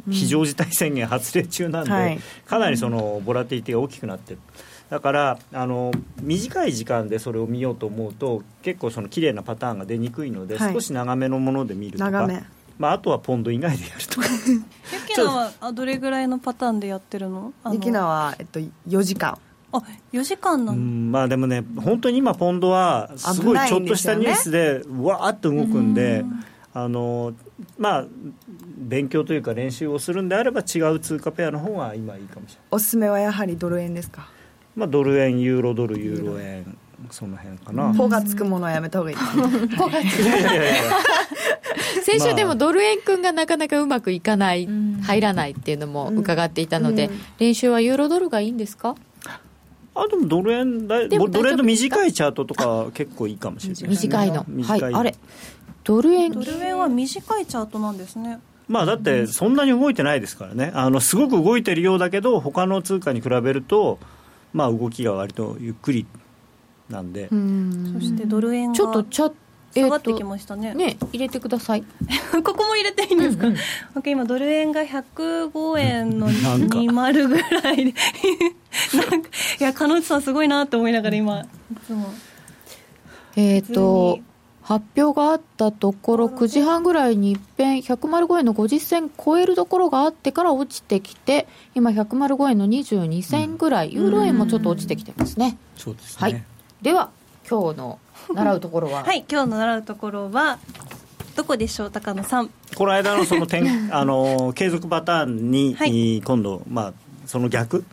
[0.07, 4.41] うん、非常事態宣言発令中なんで、はい、かなりそのボラティリティが大きくなってる。
[4.91, 5.91] だからあの
[6.21, 12.29] 短い時間でそれを見ようと思うと結構その綺麗なパターンが出にくいので、はい、少し長めのもので見るとか、
[12.79, 14.27] まあ、あとはポンド以外でやるとか。
[14.29, 14.63] ユ
[15.09, 17.55] キナはどれぐらいのパターンでやってるの？
[17.73, 19.39] ユキナは、えっと、4時間
[19.73, 26.25] あ4時間なのまあでもね本当に今ポンドはすごいちょっとしたニュースでわーっと動くんで
[26.75, 27.33] あの
[27.79, 28.05] まあ
[28.79, 32.65] 勉強というか練習をするんであれば違う通貨ペアの方が今いいかもしれない。
[32.71, 34.29] おすすめはやはりドル円ですか？
[34.75, 36.79] まあ、ドル円、ユーロドル、ユーロ円、
[37.11, 37.95] その辺かな。
[37.95, 39.17] ポがつくものはやめたほうがいい。
[39.17, 39.77] ですね。
[39.77, 40.23] ポがつく
[42.05, 44.67] 先週でもドル円君がなかなかうまくいかない、
[45.03, 48.95] 入らないっていうのも伺っていたので、練習はユーロドルがいいんですか？
[49.95, 54.47] あでもドル円だドル円の短いチャートとか結構いいかもしれない、ね、短いの。
[54.65, 55.15] はい、あれ？
[55.85, 56.33] ドル円？
[56.33, 58.41] ドル円は短いチャートなんですね。
[58.69, 60.73] まあだってそんなに動いてないですからね。
[60.75, 63.99] あのすごく動いてるようだけど他の通貨に比べると
[64.55, 66.07] まあ、動きが割とゆっくり
[66.91, 67.31] なんで。
[67.31, 69.33] そしてドル円がちょっとちょ
[69.75, 71.85] 下がってきましたね,、ね入れてください。
[72.45, 77.95] ここも入れていいんですか、うんうん、今ドル円が105円の20ぐらいで。
[79.11, 79.29] なんか
[79.61, 81.47] いや彼女さんすごいなって思いながら今い
[81.87, 82.13] つも。
[83.37, 84.21] えっ、ー、と
[84.63, 95.59] 発表があったところ9時半ぐらいにいっぺん105円の50銭超えるところがあってから落ちてきて今105円の22銭ぐらい、うん、ユーロ円もちょっと落ちてきてますね。
[95.77, 96.45] そうですね、はい、
[96.81, 97.11] では
[97.49, 97.99] 今日の
[98.35, 99.05] 習うところは？
[99.05, 100.59] はい今日の習うところは
[101.37, 102.51] どこでしょう高野さん？
[102.75, 106.93] この間のその点 あの継続パターンに、はい、今度まあ
[107.27, 107.85] その逆。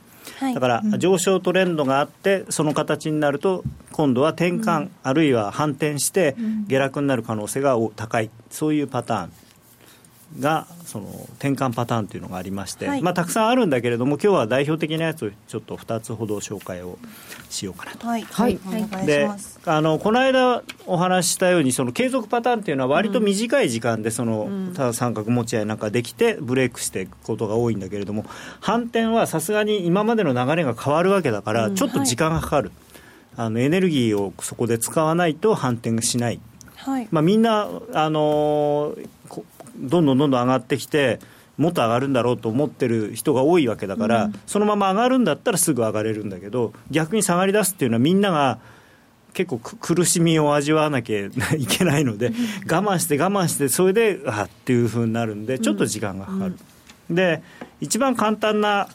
[0.53, 6.35] だから上昇トレンドがあってその形になると今度は転換、うん、あるいは反転して
[6.67, 8.29] 下落になる可能性が高い。
[8.49, 9.31] そういうパターン
[10.37, 11.07] がその
[11.39, 16.99] 転換パターンというのがありまして、はい、まあ、たくさんあるんだけれども今日は代表的なやつをちょっと2つほど紹介を
[17.49, 18.07] しようかなと。
[18.07, 18.59] はい、はい、
[19.05, 19.29] で
[19.65, 28.25] あのこの間お話ししたようにその継続パターンっていうのは割と短い時間でその、うん、ただ三角持ち合いなんかできてブレイクしていくことが多いんだけれども
[28.59, 32.71] 反転はさすがに今までの流れが変わるわけだから、ちょっと時間がかかる、
[33.35, 36.39] はい、あのエネルギーをそこで使わないと反転がしない。
[36.75, 37.07] はい。
[37.11, 39.07] まあ、みんな、あのー
[39.79, 41.19] どんどんどんどん上がってきて
[41.57, 48.59] もっと上がるんだろうと思ってる人が多いわけだから、うん、そのまま上がるんだったらすぐ上がれるんだけど逆に下がり出すっていうのはみんなが
[49.33, 51.25] 結構苦しみを味わわなきゃ
[51.57, 52.31] いけないので
[52.69, 56.57] 我慢して我慢してそれであっていうふうになるんでちょっと時間がかかる。
[57.09, 57.43] うん、で
[57.81, 58.87] 一番簡単な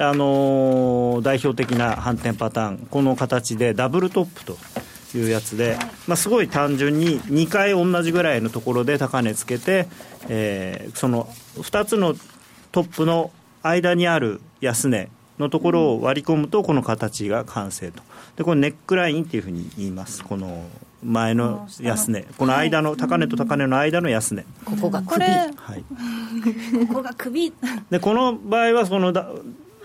[0.00, 4.56] あのー、代表的な反転パターンこの形でダブルトップと
[5.14, 9.86] いうやつで、まあ、すごい単純に2回同じぐらいのところで高値つけて、
[10.28, 11.24] えー、その
[11.56, 12.14] 2つの
[12.72, 13.30] トップの
[13.62, 18.02] 間にある安値のところを割り込むとこの形が完成と。
[18.36, 20.24] でこれネックラインっていうふうに言います。
[20.24, 20.64] この
[21.02, 22.26] 前の安値。
[22.36, 24.44] この間の高値と高値の間の安値。
[24.64, 25.46] ここが首、は
[25.76, 25.84] い、
[26.86, 27.52] ここが首。
[27.90, 29.30] でこの場合はそのだ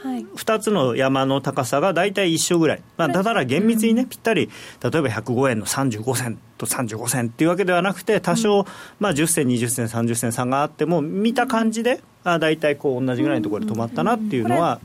[0.03, 4.49] 2つの山の高さが大体一緒ぐらい、まあ、だから厳密にね、ぴったり、
[4.81, 8.65] 例えば105円の35銭と35銭っていうわけではなくて、多少、
[8.99, 14.79] まあ、10銭、20銭、30銭差があっても、見た感じで、あ大体こう同じぐらいのところで止まったなっていうのは、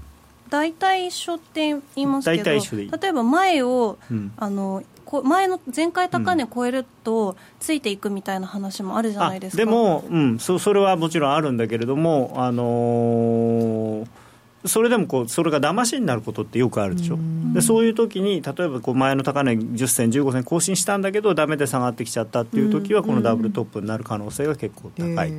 [0.51, 2.61] 大体一緒って言いますけど例
[3.09, 4.83] えば前を、うん、あの
[5.25, 14.07] 前の前回高値超えるとついていくみたいな話もあるじゃないですか、でも、うん、そそれはもちろんあるんだけれども、あのー、
[14.65, 17.19] それでもこうそれが騙しになることってよくあるでしょ、う
[17.55, 25.33] でそういう時に例えばこう前の高値10銭、15銭更新したんだけど、だめで下がってきちゃったっていう時は、このダブルトップになる可能性が結構高い。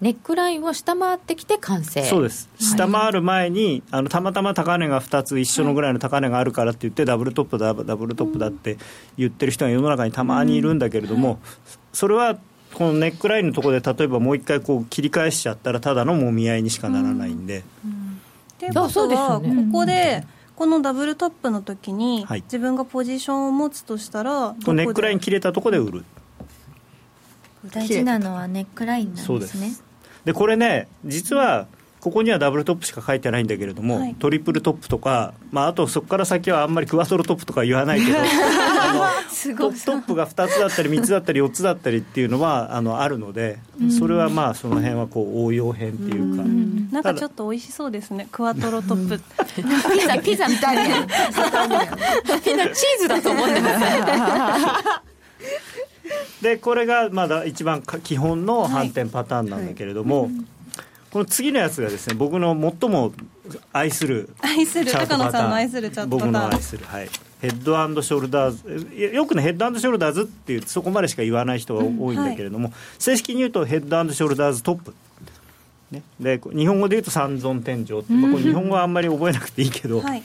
[0.00, 2.02] ネックラインを下回ってきて完成。
[2.04, 2.50] そうです。
[2.58, 8.76] 下回る前に、あのたまたま高値が2つ一緒のぐらいの高値があるからって言って、ダブルトップだダブルトップだって
[9.16, 11.38] 言ってる人が世の中にたまにいるんだけれども、
[11.92, 12.36] それは
[12.74, 17.58] このネックラインのところで例えばもう一回こう切り返しちゃったらただのもみ合いにしかならないんで。
[17.58, 17.62] っ
[18.58, 20.24] ていうことは、ここで
[20.56, 26.04] このダブルトップの時に、自分がポジションを持つとしたら、ネックライン切れたところで売る。
[27.72, 29.72] 大事なのはネックラインなんですね。
[30.24, 31.66] でこれね実は
[32.04, 38.92] ここにはダブルトップしか書いてないんだけれども、はい、トリプルトップとか、まあ、あとそこから先はあんまりクワトロトップとか言わないけど あ
[39.46, 43.58] のトップが2つだったり3つだったり4つだったりっていうのはあのあるので
[43.98, 46.42] それはまあその辺はこう応用編っていうか。
[46.42, 48.28] んなんかちょっと美味しそうですね。
[48.30, 49.18] クワトロトップ。
[49.56, 49.62] ピ
[50.06, 51.08] ザピザみたいなみんな
[52.68, 55.14] チーズだと思ってます。
[56.42, 60.30] でこれがまだ一番基本の反転パターンなんだけれども、はい。
[60.32, 60.44] はい、
[61.14, 63.12] この次のやつがですね僕の最も
[63.72, 66.32] 愛する愛する高野さんの愛するチャットパターン。
[66.32, 67.08] 僕の愛するはい。
[67.40, 74.92] ヘッドショルダーズよくねヘッドショルダーズっていうそこまでしか言わない人が多いんだけれども、うんはい、正式に言うとヘッドショルダーズトップ。
[75.92, 80.22] ね、で日本語で言うと三尊天井って、まあ、これ日本語はあんまり覚えなくていいけど、はい、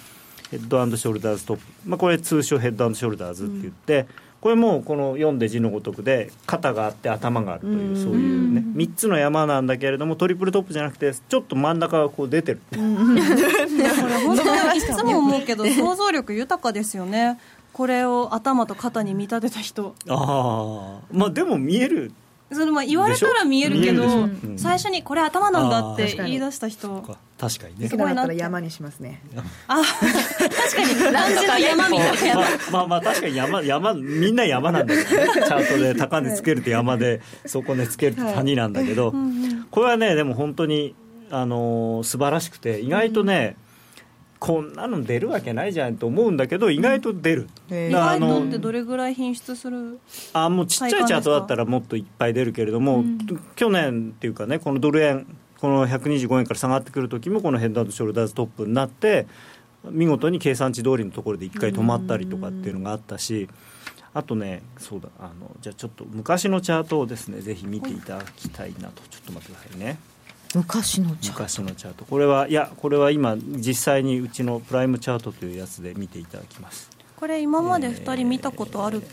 [0.49, 4.07] ヘッドショルダーズトップ、まあ、これ通称ヘッドショルダーズって言って、うん
[4.41, 12.61] これもこの読んで字のごとくで肩があって頭があるというそういうね3つの山なんだけれどもトリプルトップじゃなくてちょっと真ん中がこう出てる。
[12.69, 17.37] これ本当にいつも思うけど想像力豊かですよね。
[17.73, 19.93] これを頭と肩に見立てた人。
[20.07, 22.11] ああまあでも見える
[22.51, 24.27] それまあ言われたら見えるけど、
[24.57, 27.03] 最初にこれ頭なんだって言い出した人。
[27.39, 27.87] 確かにね。
[27.87, 29.21] すごいなったら山にしますね。
[29.67, 35.27] あ確かにランジの山みたいな、まあ、まあまあ確かに山山みんな山なんだけどね。
[35.33, 39.13] チャートで高値つけると山で底値つけると谷なんだけど、
[39.71, 40.95] これはねでも本当に
[41.31, 43.68] あのー、素晴らしくて意外とね、うん
[44.39, 49.99] こんなの出るわけないじゃんと思うんだけど意外と出る、意外とってどれぐらい品質する？
[50.31, 53.17] あもうちっちゃいチャートだったらもっといっぱい出るけれども、うん、
[53.57, 55.27] 去年っていうかねこのドル円
[55.59, 59.27] この125円から下がってくる時もこのヘッドショルダーズトップになって
[59.83, 63.49] 見事に計算値通りのところで1回止まったりとかっていうのがあったし、
[64.13, 69.01] あとねそうだあのじゃあちょっと昔のチャートをですねぜひ見ていただきたいなと。
[69.09, 69.97] ちょっと待ってくださいね。
[70.55, 71.39] 昔のチャート。
[71.39, 72.05] 昔のチャート。
[72.05, 76.89] これはいやこれは今実際にうちのプライムチャートというやつで見ていただきます。
[77.15, 79.07] これ今まで2人見たことある、え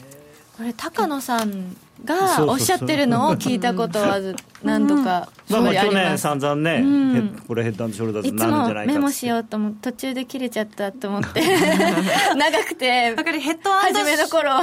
[0.54, 4.20] ー、これ高野さんがおっしゃってるのを聞いたことは
[4.62, 11.40] 何度かまあまあ去年散々ね、うん、これヘッドショルダーズになるんじゃないかメモしようと思途中で切れちゃったと思って。
[12.36, 14.62] 長くてかりヘッド初めの頃は。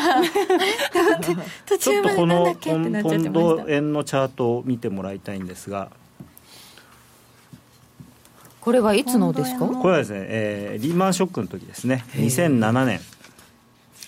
[1.66, 2.72] 途中までなんだっけ？
[2.72, 3.32] ってなっちゃってました。
[3.32, 5.90] ポンド円のチャートを見てもらいたいんですが
[8.64, 9.68] これはいつのですか？
[9.68, 12.06] これはですね、えー、リーマンショックの時ですね。
[12.14, 13.02] 2007年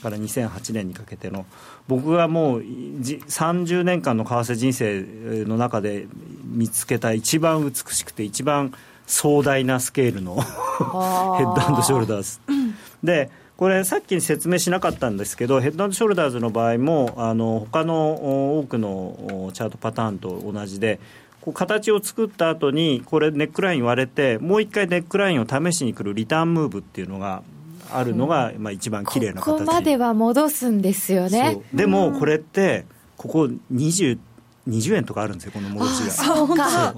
[0.02, 1.46] から2008年にかけての
[1.88, 5.04] 僕がもう30年間の為替人生
[5.46, 6.08] の中で
[6.46, 8.74] 見つけた一番美しくて一番
[9.08, 12.40] 壮大なスケールのヘッドショルダーズ
[13.04, 21.00] でこれさっき説明しなかったんですけどヘッドショルダーズの場合もあの他の多くのチャートパターンと同じで
[21.46, 27.44] こう形を作った後にこれネックライン割れてもう一回ネックラインを試しに来るリターンムーブっていうのが
[27.92, 29.46] あるのが、まあ、一番綺麗な形。
[29.46, 31.62] ここまでは戻すんですよね。
[31.72, 32.86] でもこれって
[33.16, 34.18] ここ20
[34.68, 36.10] 20円とかあるんですよこの戻しが。
[36.10, 36.96] そうか。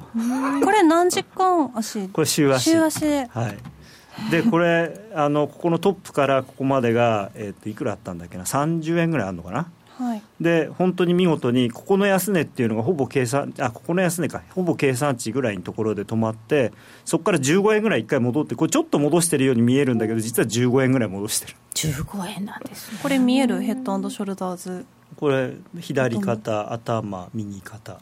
[0.64, 2.08] これ何時間足？
[2.08, 2.72] これ週足。
[2.72, 3.28] 週足で。
[3.30, 3.58] はい。
[4.32, 9.70] でこれあのここのトップからここまでが、えー、といくらあったんだっけな？30円ぐらいあるのかな？
[9.98, 14.44] はい、で本当に見事にここの安値っていうのがほぼ計算あここの安値か。
[14.52, 16.72] ほぼ計算値ぐらいのところで止まって
[17.04, 21.56] そこから15円ぐらい1回戻ってこれちょっと戻してるように見えるんだけど実は15円ぐらい戻してる。
[21.74, 24.86] 15円なんです、ね、これ見えるヘッドショルダーズ。
[25.16, 28.00] これ左肩頭右肩。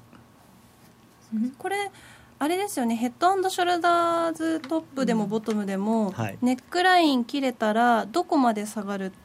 [1.58, 1.92] これ
[2.38, 2.98] あれですよね。
[2.98, 9.25] ヘッドショルダーズトップでもボトムでも、うんはい、ネックライン切れたらどこまで下がるって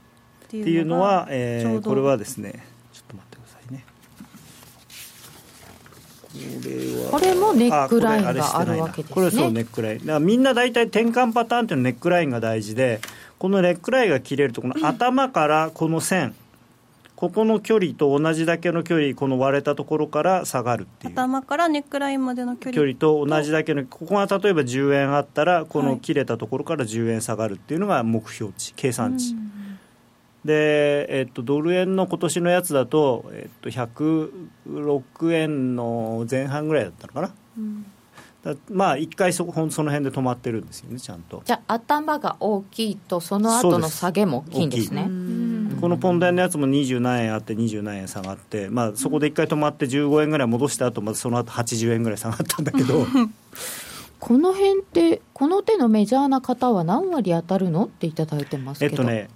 [0.58, 3.84] っていうのは、えー、これはですねちょっと待ってくださいね。
[7.10, 9.14] これもネックラインがあるわけですね。
[9.14, 9.98] これそうネックライン。
[10.00, 13.00] だからみんな大体転換パターンっていうのはネックラインが大事で
[13.38, 16.34] このネックラインが切れるとこの頭からこの線、
[17.16, 21.12] ここの距離と同じだけの距離この割れたところから下がるっていう。
[21.12, 22.74] 頭からネックラインまでの距離。
[22.74, 29.34] 距離と同じだけのここが例えば10円あったらこの切れたところから10円下がるっていうのが目標値計算値、
[30.44, 37.86] で、えっと、ドル円の今年のやつだと、えっと、106円の前半ぐらいだったのかな、うん。
[38.42, 41.42] だまあ一回そこその辺で止まってるんですよねちゃんと。
[41.44, 45.10] じゃあ頭が大きいとその後の下げも大きいんですね。
[45.80, 53.06] このポンド円のやつも20何円あって20何円下がって、まあ、そこで一回止まって15円ぐらい戻した後またその後80円ぐらい下がったんだけど。
[54.18, 57.84] この辺ってこの手のメジャーな方は何割当たるの？
[57.84, 58.92] っていただいてますけど。
[58.92, 59.30] えっとね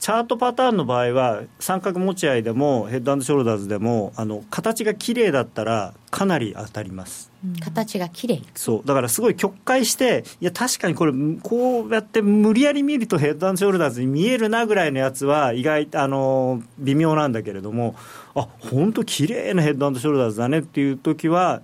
[0.00, 8.42] チャートパターンの場合は三角持ち合いでもヘッドショルダーズでもあの形が綺麗だったらかなり当たります、うん、形が綺麗。
[8.54, 8.86] そう。
[8.86, 17.94] だからすごい曲解していや確かにこれこうやって無理やり見るとヘッドショルダーズに見えるなぐらいのやつは意外あの微妙なんだけれども
[18.34, 21.62] あ本当綺麗なヘッドショルダーズだねっていう時は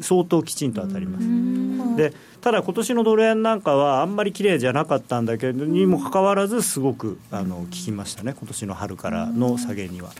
[0.00, 1.96] 相当きちんと当たります。
[1.96, 8.34] でただ今年のドル円なんかはあんまり綺麗じゃなかったんだけどにもかかわらずすごくあの効きましたね。
[8.38, 10.10] 今年の春からの下げには。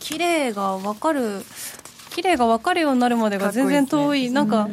[0.00, 1.42] 綺麗が分かる
[2.10, 4.68] 綺麗が分かるようになるまでが全然遠い、ね、なんか、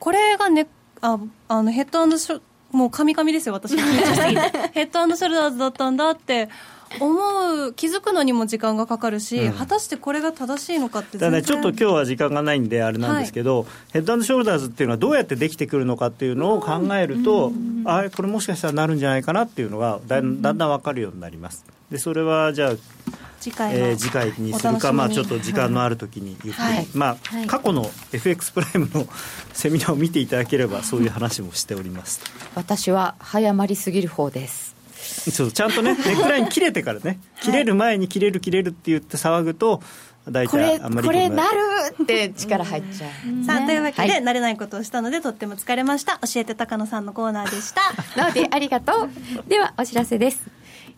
[0.00, 0.66] これがね
[1.00, 2.40] ああのヘッドショ
[2.72, 6.48] もうカミカミですよ私 ヘッドショルダーズだったんだって
[7.00, 21.64] 思う気づくのにも時間がかかるし、うん、果たしてこれが正しいのかってだねちょっと今日は時間がないんであれなんですけど、はい、ヘッドショルダーズっていうのはどうやってできてくるのかっていうのを考えると、うん、あこれもしかしたらなるんじゃないかなっていうのがだんだん分かるようになります。
[21.90, 22.72] でそれはじゃあ
[23.42, 29.06] 次回,、えー、次回にするか、まあ、ちょっと時間のあるときに言って、はい、まあ、はい、過去の FX プライムの
[29.52, 32.20] セミナーを見ていただければそういう話もしております。
[32.54, 34.71] 私は早まりすぎる方です
[35.02, 39.82] そうちゃんとね ネックライン切れてからね、切れる前に切れる切れるって言って騒ぐと
[40.28, 41.58] 大体あんまりこれなる
[42.02, 46.18] って力入っちゃう、さあというわけで、はい、慣れないことをしたのでとっても疲れました。
[46.18, 47.80] 教えて高野さんのコーナーでした。
[48.16, 49.48] なのでありがとう。
[49.48, 50.42] ではお知らせです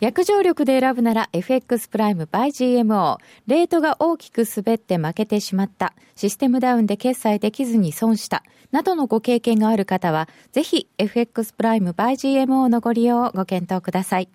[0.01, 3.19] 約定力で選ぶなら FX プライム by GMO。
[3.47, 5.95] レートが大きく滑って負けてしまった。
[6.17, 8.43] システムダウンで決済できずに損した。
[8.73, 14.29] などのご経験がある方は、ぜひ FX プライム by GMO のご利用をご検討ください。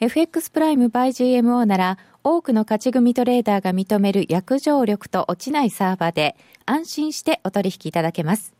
[0.00, 6.36] FX プライム by GMO なら、多くの勝ち組トレーダーが認める約定力と落ちないサーバーで、
[6.66, 8.52] 安心してお取引いただけます。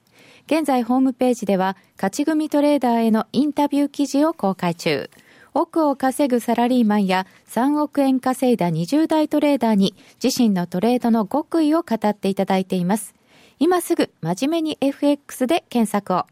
[0.46, 5.10] 現在ホームページでは、勝ち組トレーダーへのインタビュー記事を公開中。
[5.58, 13.14] 億を稼ぐサラリーマンや3億円稼いだ20代トレーダーに自身のトレードの極意を語っていただいています。
[13.58, 16.26] 今すぐ真面目に FX で検索を。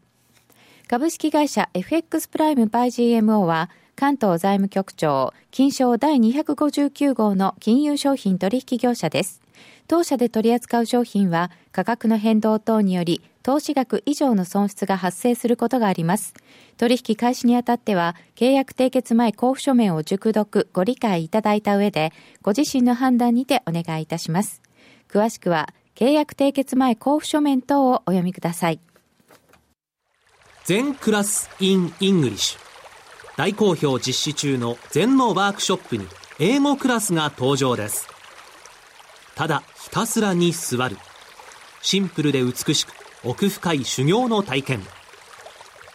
[0.87, 9.41] 株式会社 FX プライムバイ GMO は関東財務局長金賞第259号の金融商品取引業者です。
[9.89, 16.33] 当社で取り扱う商品は価格の変動等により投資額以上の損失が発生することがあります。
[16.75, 24.61] 取引開始にあたっては契約締結前交付書面を熟読ご理解いただいた上でご自身の判断にてお願いいたします。
[25.07, 28.81] 詳しくは契約締結前交付書面等をお読みください。
[30.65, 32.57] 全クラス in English
[33.37, 36.05] 大好評実施中の全のワークショップに
[36.39, 38.09] 英語クラスが登場です。
[39.35, 40.97] ただひたすらに座る。
[41.81, 44.81] シンプルで美しく奥深い修行の体験。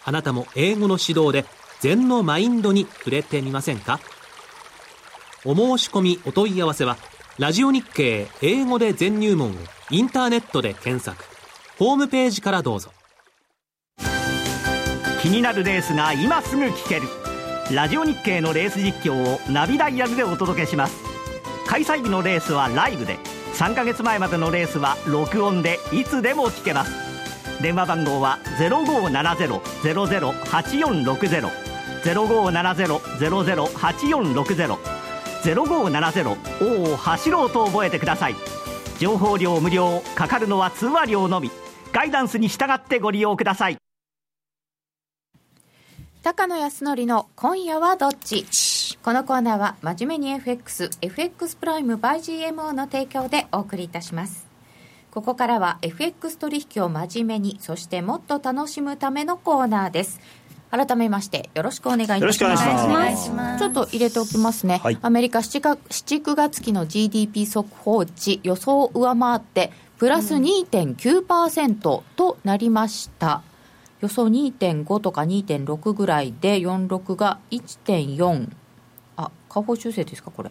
[0.05, 1.45] あなたも英語の指導で
[1.79, 3.99] 禅のマインドに触れてみませんか？
[5.45, 6.97] お申し込みお問い合わせは、
[7.37, 9.53] ラジオ日経英語で全入門を
[9.89, 11.23] インターネットで検索。
[11.77, 12.91] ホームページからどうぞ。
[15.21, 17.03] 気になるレースが今すぐ聞ける。
[17.71, 21.01] ラジオ日経のレース実況をナビダイヤルでお届けします
[21.65, 23.17] 開催日のレースはライブで
[23.53, 27.12] 3ヶ月前までのレースは録音でいつでも聞けます
[27.63, 31.49] 電話番号は0570-008460
[32.03, 34.77] 0570-008460
[35.43, 38.35] 0570を走ろうと覚えてください。
[38.99, 41.51] 情報料無料かかるのは通話料のみ。
[41.93, 43.77] ガイダンスに従ってご利用ください。
[46.21, 48.45] 高野康則の今夜はどっち？
[49.03, 54.51] このコーナーは真面目に FX、FX プライム by GMO の提供でお送りいたします。
[55.13, 60.19] ここからは FX 取引を真面目に、そしてもっと楽しむためのコーナーです。
[60.71, 62.23] 改めましてよろしくお願いいたします。
[62.23, 63.59] よろしくお願いします。
[63.59, 64.81] ちょっと入れておきますね。
[64.83, 73.43] はい、アメリカ 7, か7、9月期の GDP 速報値予想を上回ってプラス2.9%となりました。
[74.01, 78.49] 予想2.5とか2.6ぐらいで46が1.4
[79.15, 80.49] あ下方修正ですかこれ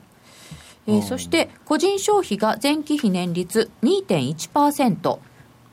[0.86, 5.18] えー、そして個人消費が前期比年率2.1%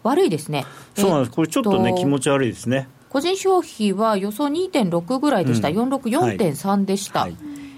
[0.03, 0.65] 悪いですね。
[0.95, 1.31] そうなんです。
[1.31, 2.87] これちょっとね気持ち悪いですね。
[3.09, 7.35] 個人消費は予想2.6ぐらいでした、うん、464.3でした、はい。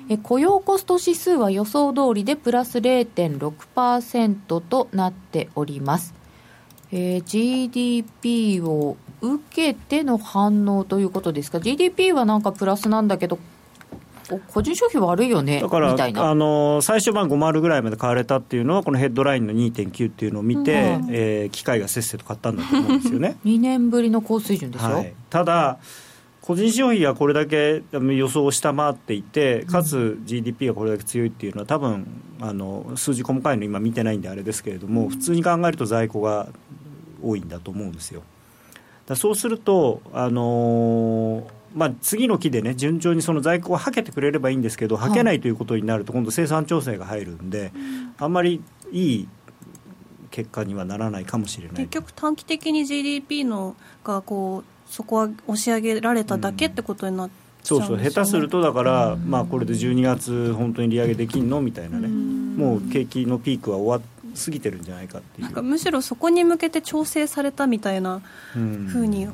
[0.10, 6.14] え雇用コスト指数は予想通りでプラス0.6%となっております、
[6.92, 13.40] えー、GDP を受けての反応ということですか？GDP はなんかプラスなんだけど
[14.40, 23.38] 個人消費悪いよねだからあの最初、50ぐらいまで買われたっていうのは、このヘッドラインの2.9っていうのを見て、うん、えー、機械がせっせと買ったんだと思うんですよね。
[23.46, 25.80] 2年ぶりの高水準ですよ、はい、ただ、
[26.42, 32.08] 個人消費がこれだけ予想を下回っていて、かつ GDP がこれだけ強いっていうのは、多分
[32.40, 36.50] あの数字細かいの今見てないんであれですけれども、普通に考えると在庫が
[37.24, 38.24] 多いんだと思うんですよ。
[39.06, 47.72] だそうすると、あのーまあ、次の期でね順調にその在庫をはけてくれればいいんですけどはけないということになると今度生産調整が入るんで、
[48.18, 48.62] あんまり
[48.92, 49.28] いい
[50.32, 51.76] 結果にはならないかもしれない。
[51.78, 57.98] 結局短期的に GDP のがこうそこは押し上げられただけってことになって、そうそう。
[58.00, 62.08] 下手するとだから、まあ、これで12月本当に利上げできんのみたいなね。
[62.08, 65.64] もう景気のピークは終わ過ぎてるんじゃないかっていう。
[65.64, 68.22] むしろそこに向けて調整されたみたいな
[68.54, 69.28] ふうに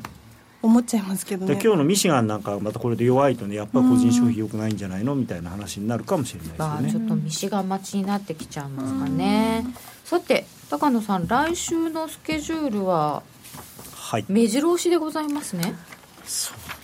[0.67, 1.53] 思っちゃいますけどね。
[1.53, 9.65] 今日のミシガンなんかまたこれで弱いとねやっぱ個人消費よくないんじゃないのみたいな話になるかもしれないですよね、ちょっとミシガン待ちになってきちゃいますかね。
[10.03, 13.23] さて高野さん来週のスケジュールは
[13.95, 14.25] はい。
[14.27, 15.75] 目白押しでございますね。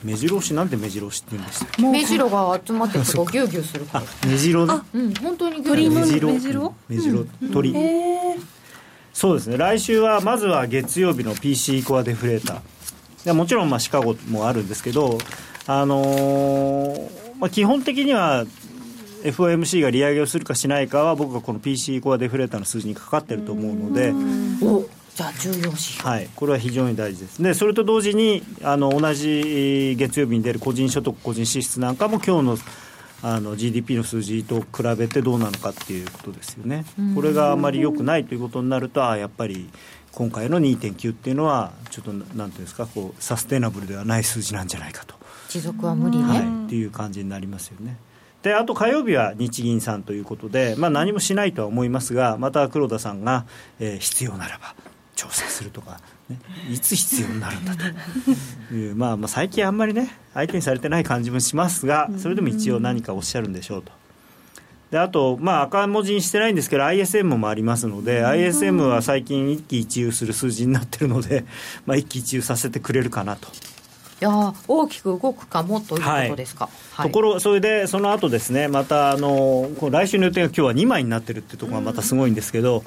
[0.03, 4.05] 目白押しなんで目白押しって言うんでした目白が集まってこうギュウギュウするから。
[4.29, 4.65] 目白。
[4.65, 6.73] ねうん本当に鳥の目白。
[6.89, 7.25] 目白。
[7.51, 7.73] 鳥、
[9.13, 9.57] そうですね。
[9.57, 12.59] 来週はまずは月曜日の PC コアデフレーター
[13.31, 15.17] もちろんまあシカゴもあるんですけど、
[15.65, 17.09] あのー、
[17.39, 18.45] まあ、基本的には
[19.23, 24.13] FOMC が利上げをするかしないかは僕はこの PC コアデフレーターの数字にかかってると思うので。
[25.15, 26.01] じゃあ重要視。
[26.01, 27.41] はい、これは非常に大事です。
[27.43, 32.57] でそれと同時にあの同じ月曜日に出る個人所得個人支出なんかも今日の
[33.21, 36.83] あの GDP の数字と比べてどうなのかっていうことですよね。
[37.15, 39.69] これがあまり良くないということになるとあやっぱり
[40.13, 45.15] 今回の2.9っていうのはちょっとなんていうんですかこうサステナブルではない数字なんじゃないかと。
[45.49, 47.97] 持続は無理ね、はい、っていう感じになりますよね。
[48.43, 53.45] であと火曜日は日銀さんということで、まあ、何もしないとは思いますがまた黒田さんが、
[53.79, 54.75] えー、必要ならば
[55.15, 56.39] 調整するとか、ね、
[56.69, 57.83] いつ必要になるんだと。
[58.75, 63.91] いう、まあ、まあ最近あんまりね相手にされてない感じもしますがそれでも一応何かおっしゃるんでしょうと
[64.93, 71.45] であと、まあ、赤文字にしてないんですけど ISM もありますので ISM は最近一喜一憂する数字になってるので、
[71.87, 73.47] まあ、一喜一憂させてくれるかなと。
[73.49, 73.51] い
[74.19, 82.83] や大きく動くかもということですか、はい、ところそれでその後ですねまたあの来週の予定が今日は2枚になってるっていうところがまたすごいんですけど、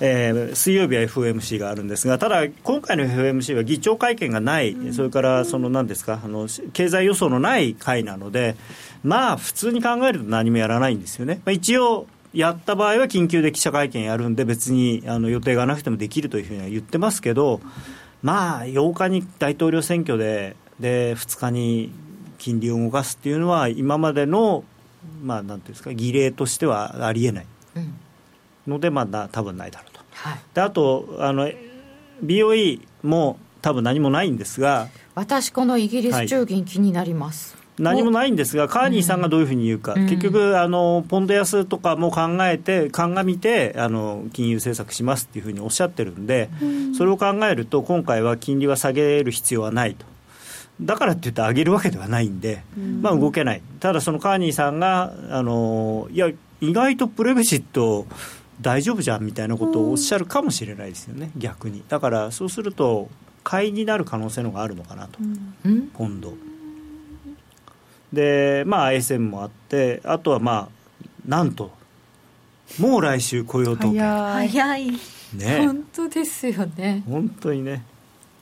[0.00, 8.56] えー、水曜日は FOMC があるんですがただ今回の FOMC は議長会見がない、それからその何ですかあの経済予想のない会なので
[9.04, 17.60] まあ普通に考えると何もやらないんですよね、まあ、一応やった場合は緊急で記者会見やるんで別にあの予定がなくてもできるというふうには言ってますけど
[18.22, 21.92] まあ8日に大統領選挙でで2日に
[22.38, 24.64] 金利を動かすっていうのは今までの
[25.22, 27.46] まあなんていうんですか儀礼としてはありえない。
[28.66, 31.50] のでまあ多分ないだろうと、はい、であとあの
[32.24, 50.04] BOE も多分何もないんですが私このイギリス中銀気になります、はい何もないんですが、カーニーさんがどういうふうに言うか、うん、結局あの、ポンド安とかも考えて、鑑みてあの金融政策しますっていうふうにおっしゃってるんで、うん、それを考えると、今回は金利は下げる必要はないと。
[50.80, 58.06] だからって言って上げるわけではないんで、うん、まあ、動けない、ただそのカーニーさんが、あのいや、意外とプレベシット
[58.60, 61.82] 大丈夫じゃんみたいなことをおっしゃるかもしれないですよね、逆に。
[61.88, 63.08] だからそうすると、
[63.44, 65.18] 買いになる可能性の方があるのかなと、
[65.94, 66.34] ポンド。
[68.12, 70.68] でまあ ISM もあってあとはまあ
[71.26, 71.70] なんと
[72.78, 74.90] もう来週雇用統計早い。
[75.34, 75.66] ね。
[75.66, 77.02] 本当ですよね。
[77.06, 77.84] 本当にね。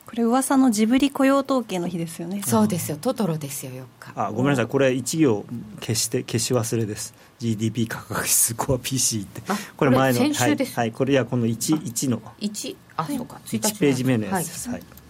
[0.06, 2.42] これ噂のジブリ雇用統計の日ですよね。
[2.44, 2.96] そうですよ。
[3.00, 4.66] トトロですよ4日あごめんなさい。
[4.66, 5.44] これ1行
[5.80, 7.14] 消して消し忘れです。
[7.38, 9.42] GDP 価格指数コア PC って。
[9.76, 12.20] これ前のはい、はい、これはこの 1, 1の。
[12.40, 13.40] 1あそうか。
[13.46, 15.00] 1ページ目のやつです、はい、はい。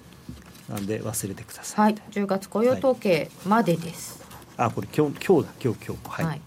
[0.71, 4.20] なんで忘れてください、はい、10月雇用統計までです、はい、
[4.61, 5.53] あこれ今日今日だ。
[5.63, 6.09] 今日今日。
[6.09, 6.41] はい、はい。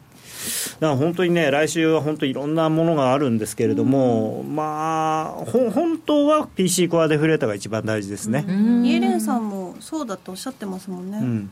[0.79, 8.45] だから本当にね、来週は本当いろんなものがあるんですけれども、うん、まあほ、本当は PC コアデフレーターが一番大事ですね。
[8.83, 11.17] イエレンさんもそうだとおっしゃってますもんね。
[11.17, 11.49] うん。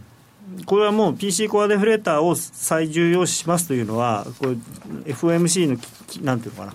[0.66, 4.52] これはもう PC コアデフレーターを最重要視しますというのは、これ
[5.14, 5.78] FOMC の
[6.24, 6.74] なんていうのかな、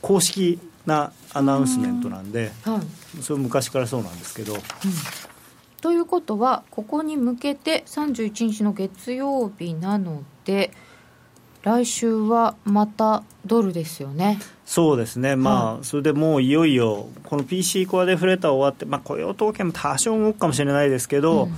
[0.00, 2.82] 公式なアナウンスメントなんで、は
[3.18, 4.54] い、それ昔からそうなんですけど。
[4.54, 4.60] うん、
[5.82, 10.70] ということは、ここに向けて31日の月曜日なので、
[11.62, 14.38] 来週はまたドルですよね。
[14.64, 21.52] そうですね、まあ、それでもういよいよ、この PC コアデフレーター終わって、まあ、雇用統計も多少動くかもしれないですけど、うん。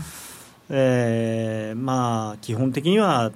[0.71, 3.31] えー、まあ基本的には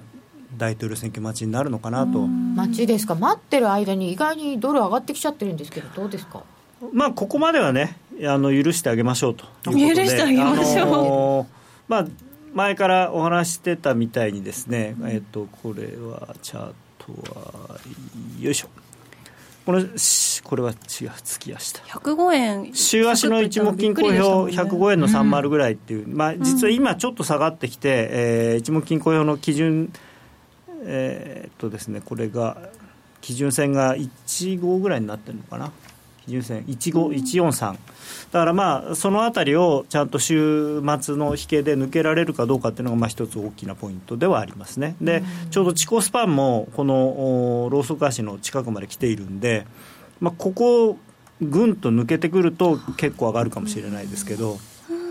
[0.57, 2.25] 大統領選挙待ちになるのかなと。
[2.25, 3.13] 待ちですか。
[3.13, 6.43] 待ってる間に意外にドル上がってきちゃってるんですけどどうですか？
[6.91, 11.53] まあここまではねあの許してあげましょうと許してあげましょう、
[11.87, 12.05] まあ
[12.53, 17.79] 前からお話してたみたいにですね、えっとこれはチャートは
[18.39, 18.69] よいしょ。
[19.65, 19.83] これ
[20.43, 22.73] これは違う月足だ105円。
[22.73, 29.93] 週足の一目金公表105円の30ぐらいっていう、うん、まあ、実は今ちょっと下がってきて、えー、一目金公表の基準
[30.85, 32.57] えー、っとですねこれが
[33.21, 35.71] 基準線が15ぐらいになってるのかな
[36.29, 37.77] 基準線15143、だ
[38.31, 49.65] からまあそのあたりをちゃんと週末の引けで抜けられるかどうかっていうのがまあ一つ大きなポイントではありますねで、ちょうど地高スパンもこのローソク足の近くまで来ているんで、
[50.19, 50.97] まあ、ここを
[51.41, 54.57] ぐんと抜けてくると結構上がるかもしれないですけど。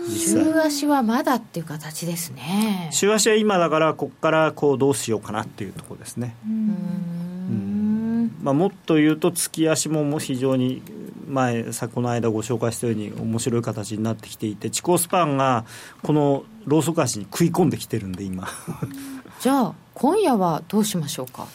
[0.09, 10.81] 週足はまだっていう形ですね週足は今だからここからこうどうしようかなっていうところですねうんまあ、もっと言うと月足も非常に
[11.29, 15.65] 前さこの間ご紹介したように面白い形になってきていて地高スパンが
[16.03, 18.47] このローソク足に食い込んできてるんで今。
[19.39, 21.47] じゃあ今夜はどうしましょうか？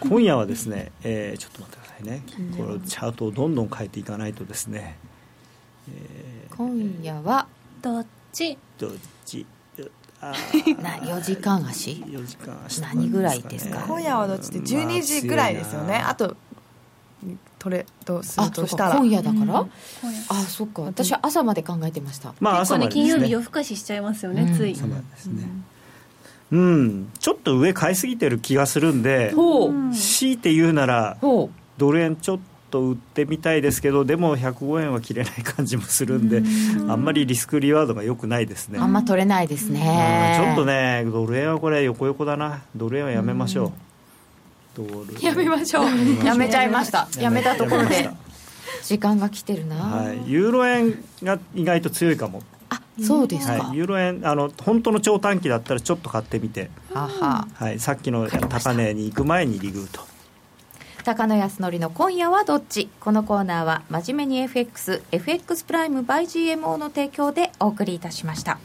[0.00, 2.22] 今夜はですね、えー、ちょっと待ってくださいね。
[2.56, 4.96] これチャートをどんどん変えていかないとですね、
[5.92, 7.46] えー、今夜は
[7.82, 8.56] どっち？
[8.78, 8.92] どっ
[9.26, 9.44] ち？
[10.82, 13.84] な4時間足？4時間足、何ぐらいですか？
[13.86, 15.94] 今夜はどっちって12時ぐらいですよね。
[15.96, 16.36] あと
[17.58, 18.96] トレードするとしたら。
[18.96, 19.70] 今夜だから、うん、
[20.28, 20.82] あそっか。
[20.82, 24.72] 私は朝まで考えてました、まあ、朝まで、ね、金曜日夜更かししちゃいますよね、うん、つい。
[24.72, 25.48] 朝までですね、
[26.52, 31.18] うん、うん、ちょっと上買いすぎてる気がするんで強いて言うなら
[31.76, 32.38] ドル円ちょっ
[32.70, 36.42] と売ってみたいですけどでも105円は切れない感じもするんで
[36.88, 38.78] あんまりリスクリワードがよくないですね。
[38.78, 40.38] あんま取れないですね。
[40.38, 42.62] ちょっとねドル円はこれ横横だな。
[42.76, 43.87] ドル円はやめましょう
[45.20, 46.24] やめましょう。
[46.24, 47.08] やめちゃいました。
[47.18, 48.10] やめたところで。
[48.82, 52.42] 時間が来てるな、はい、ユーロ円が意外と強いかも。
[52.70, 56.70] あそうですか、はい、ユーロ円あの本当の長短期だったらちょっと買ってみて。
[56.92, 57.08] は
[57.58, 57.70] は。
[57.72, 60.06] い、さっきの高値に行く前にリグーと。
[61.04, 62.88] 高野康則の今夜はどっち？
[63.00, 66.24] このコーナーは真面目に FXFX プライム by
[66.56, 68.58] GMO の提供でお送りいたしました。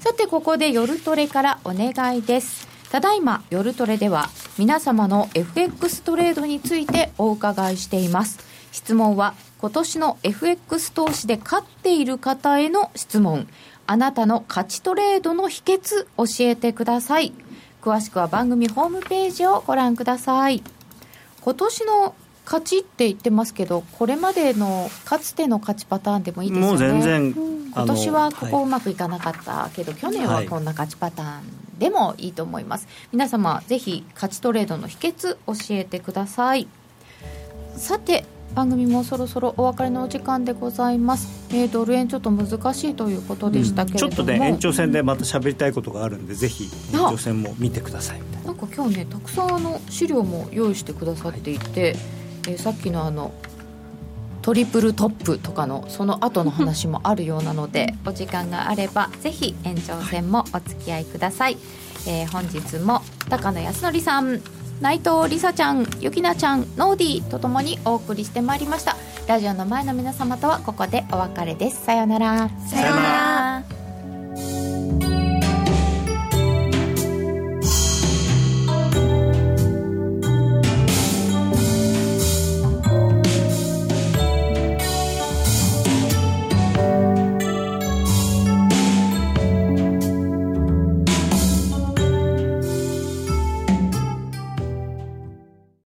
[0.00, 4.28] さてここで夜トレからお願いですただいま夜トレでは
[4.58, 8.38] 皆様の FX トレードについてお伺いしています。
[8.70, 13.48] 質問は今年の FX 投資で勝っている方への質問。
[13.86, 17.32] あなたの勝ちトレードの秘訣教えてください。
[17.80, 20.62] 詳しくは番組ホームページをご覧ください。
[21.40, 22.14] 今年の
[22.44, 26.92] 勝ちって言ってますけどこれまでのかつての勝ちパターンでもいいですよね。
[26.92, 27.32] もう全然
[27.72, 36.68] 今年はここうまくいかなかったけど、はい、去年はこんな勝ちパターンでもいいと思います、はい、皆様ぜひ勝ちトレードの秘訣教えてください。
[37.76, 38.24] さて
[38.54, 48.20] 番組もそろそろお別れのお時間でございます、えー、ドル円ちょっと難しいということでしたけれども、うん、ちょっとね延長戦でまた喋りたいことがあるんでぜひ延長戦も見てください。
[48.44, 51.90] なんか今日ねたくさんあの資料も用意してくださっていて、はい。
[51.90, 53.32] えー、さっきのあの
[54.42, 61.56] トリプルトップとかのその後の話もあるようなのでお時間があればぜひ延長戦もお付き合いください、
[62.06, 64.42] えー、本日も高野康則さん
[64.82, 68.96] 内藤梨沙ちゃんゆきなちゃんノーディーとともにお送りしてまいりました。
[69.28, 71.84] ラジオの前の皆様とはここでお別れです。
[71.84, 72.48] さようなら。
[72.68, 73.62] さような
[74.34, 74.71] ら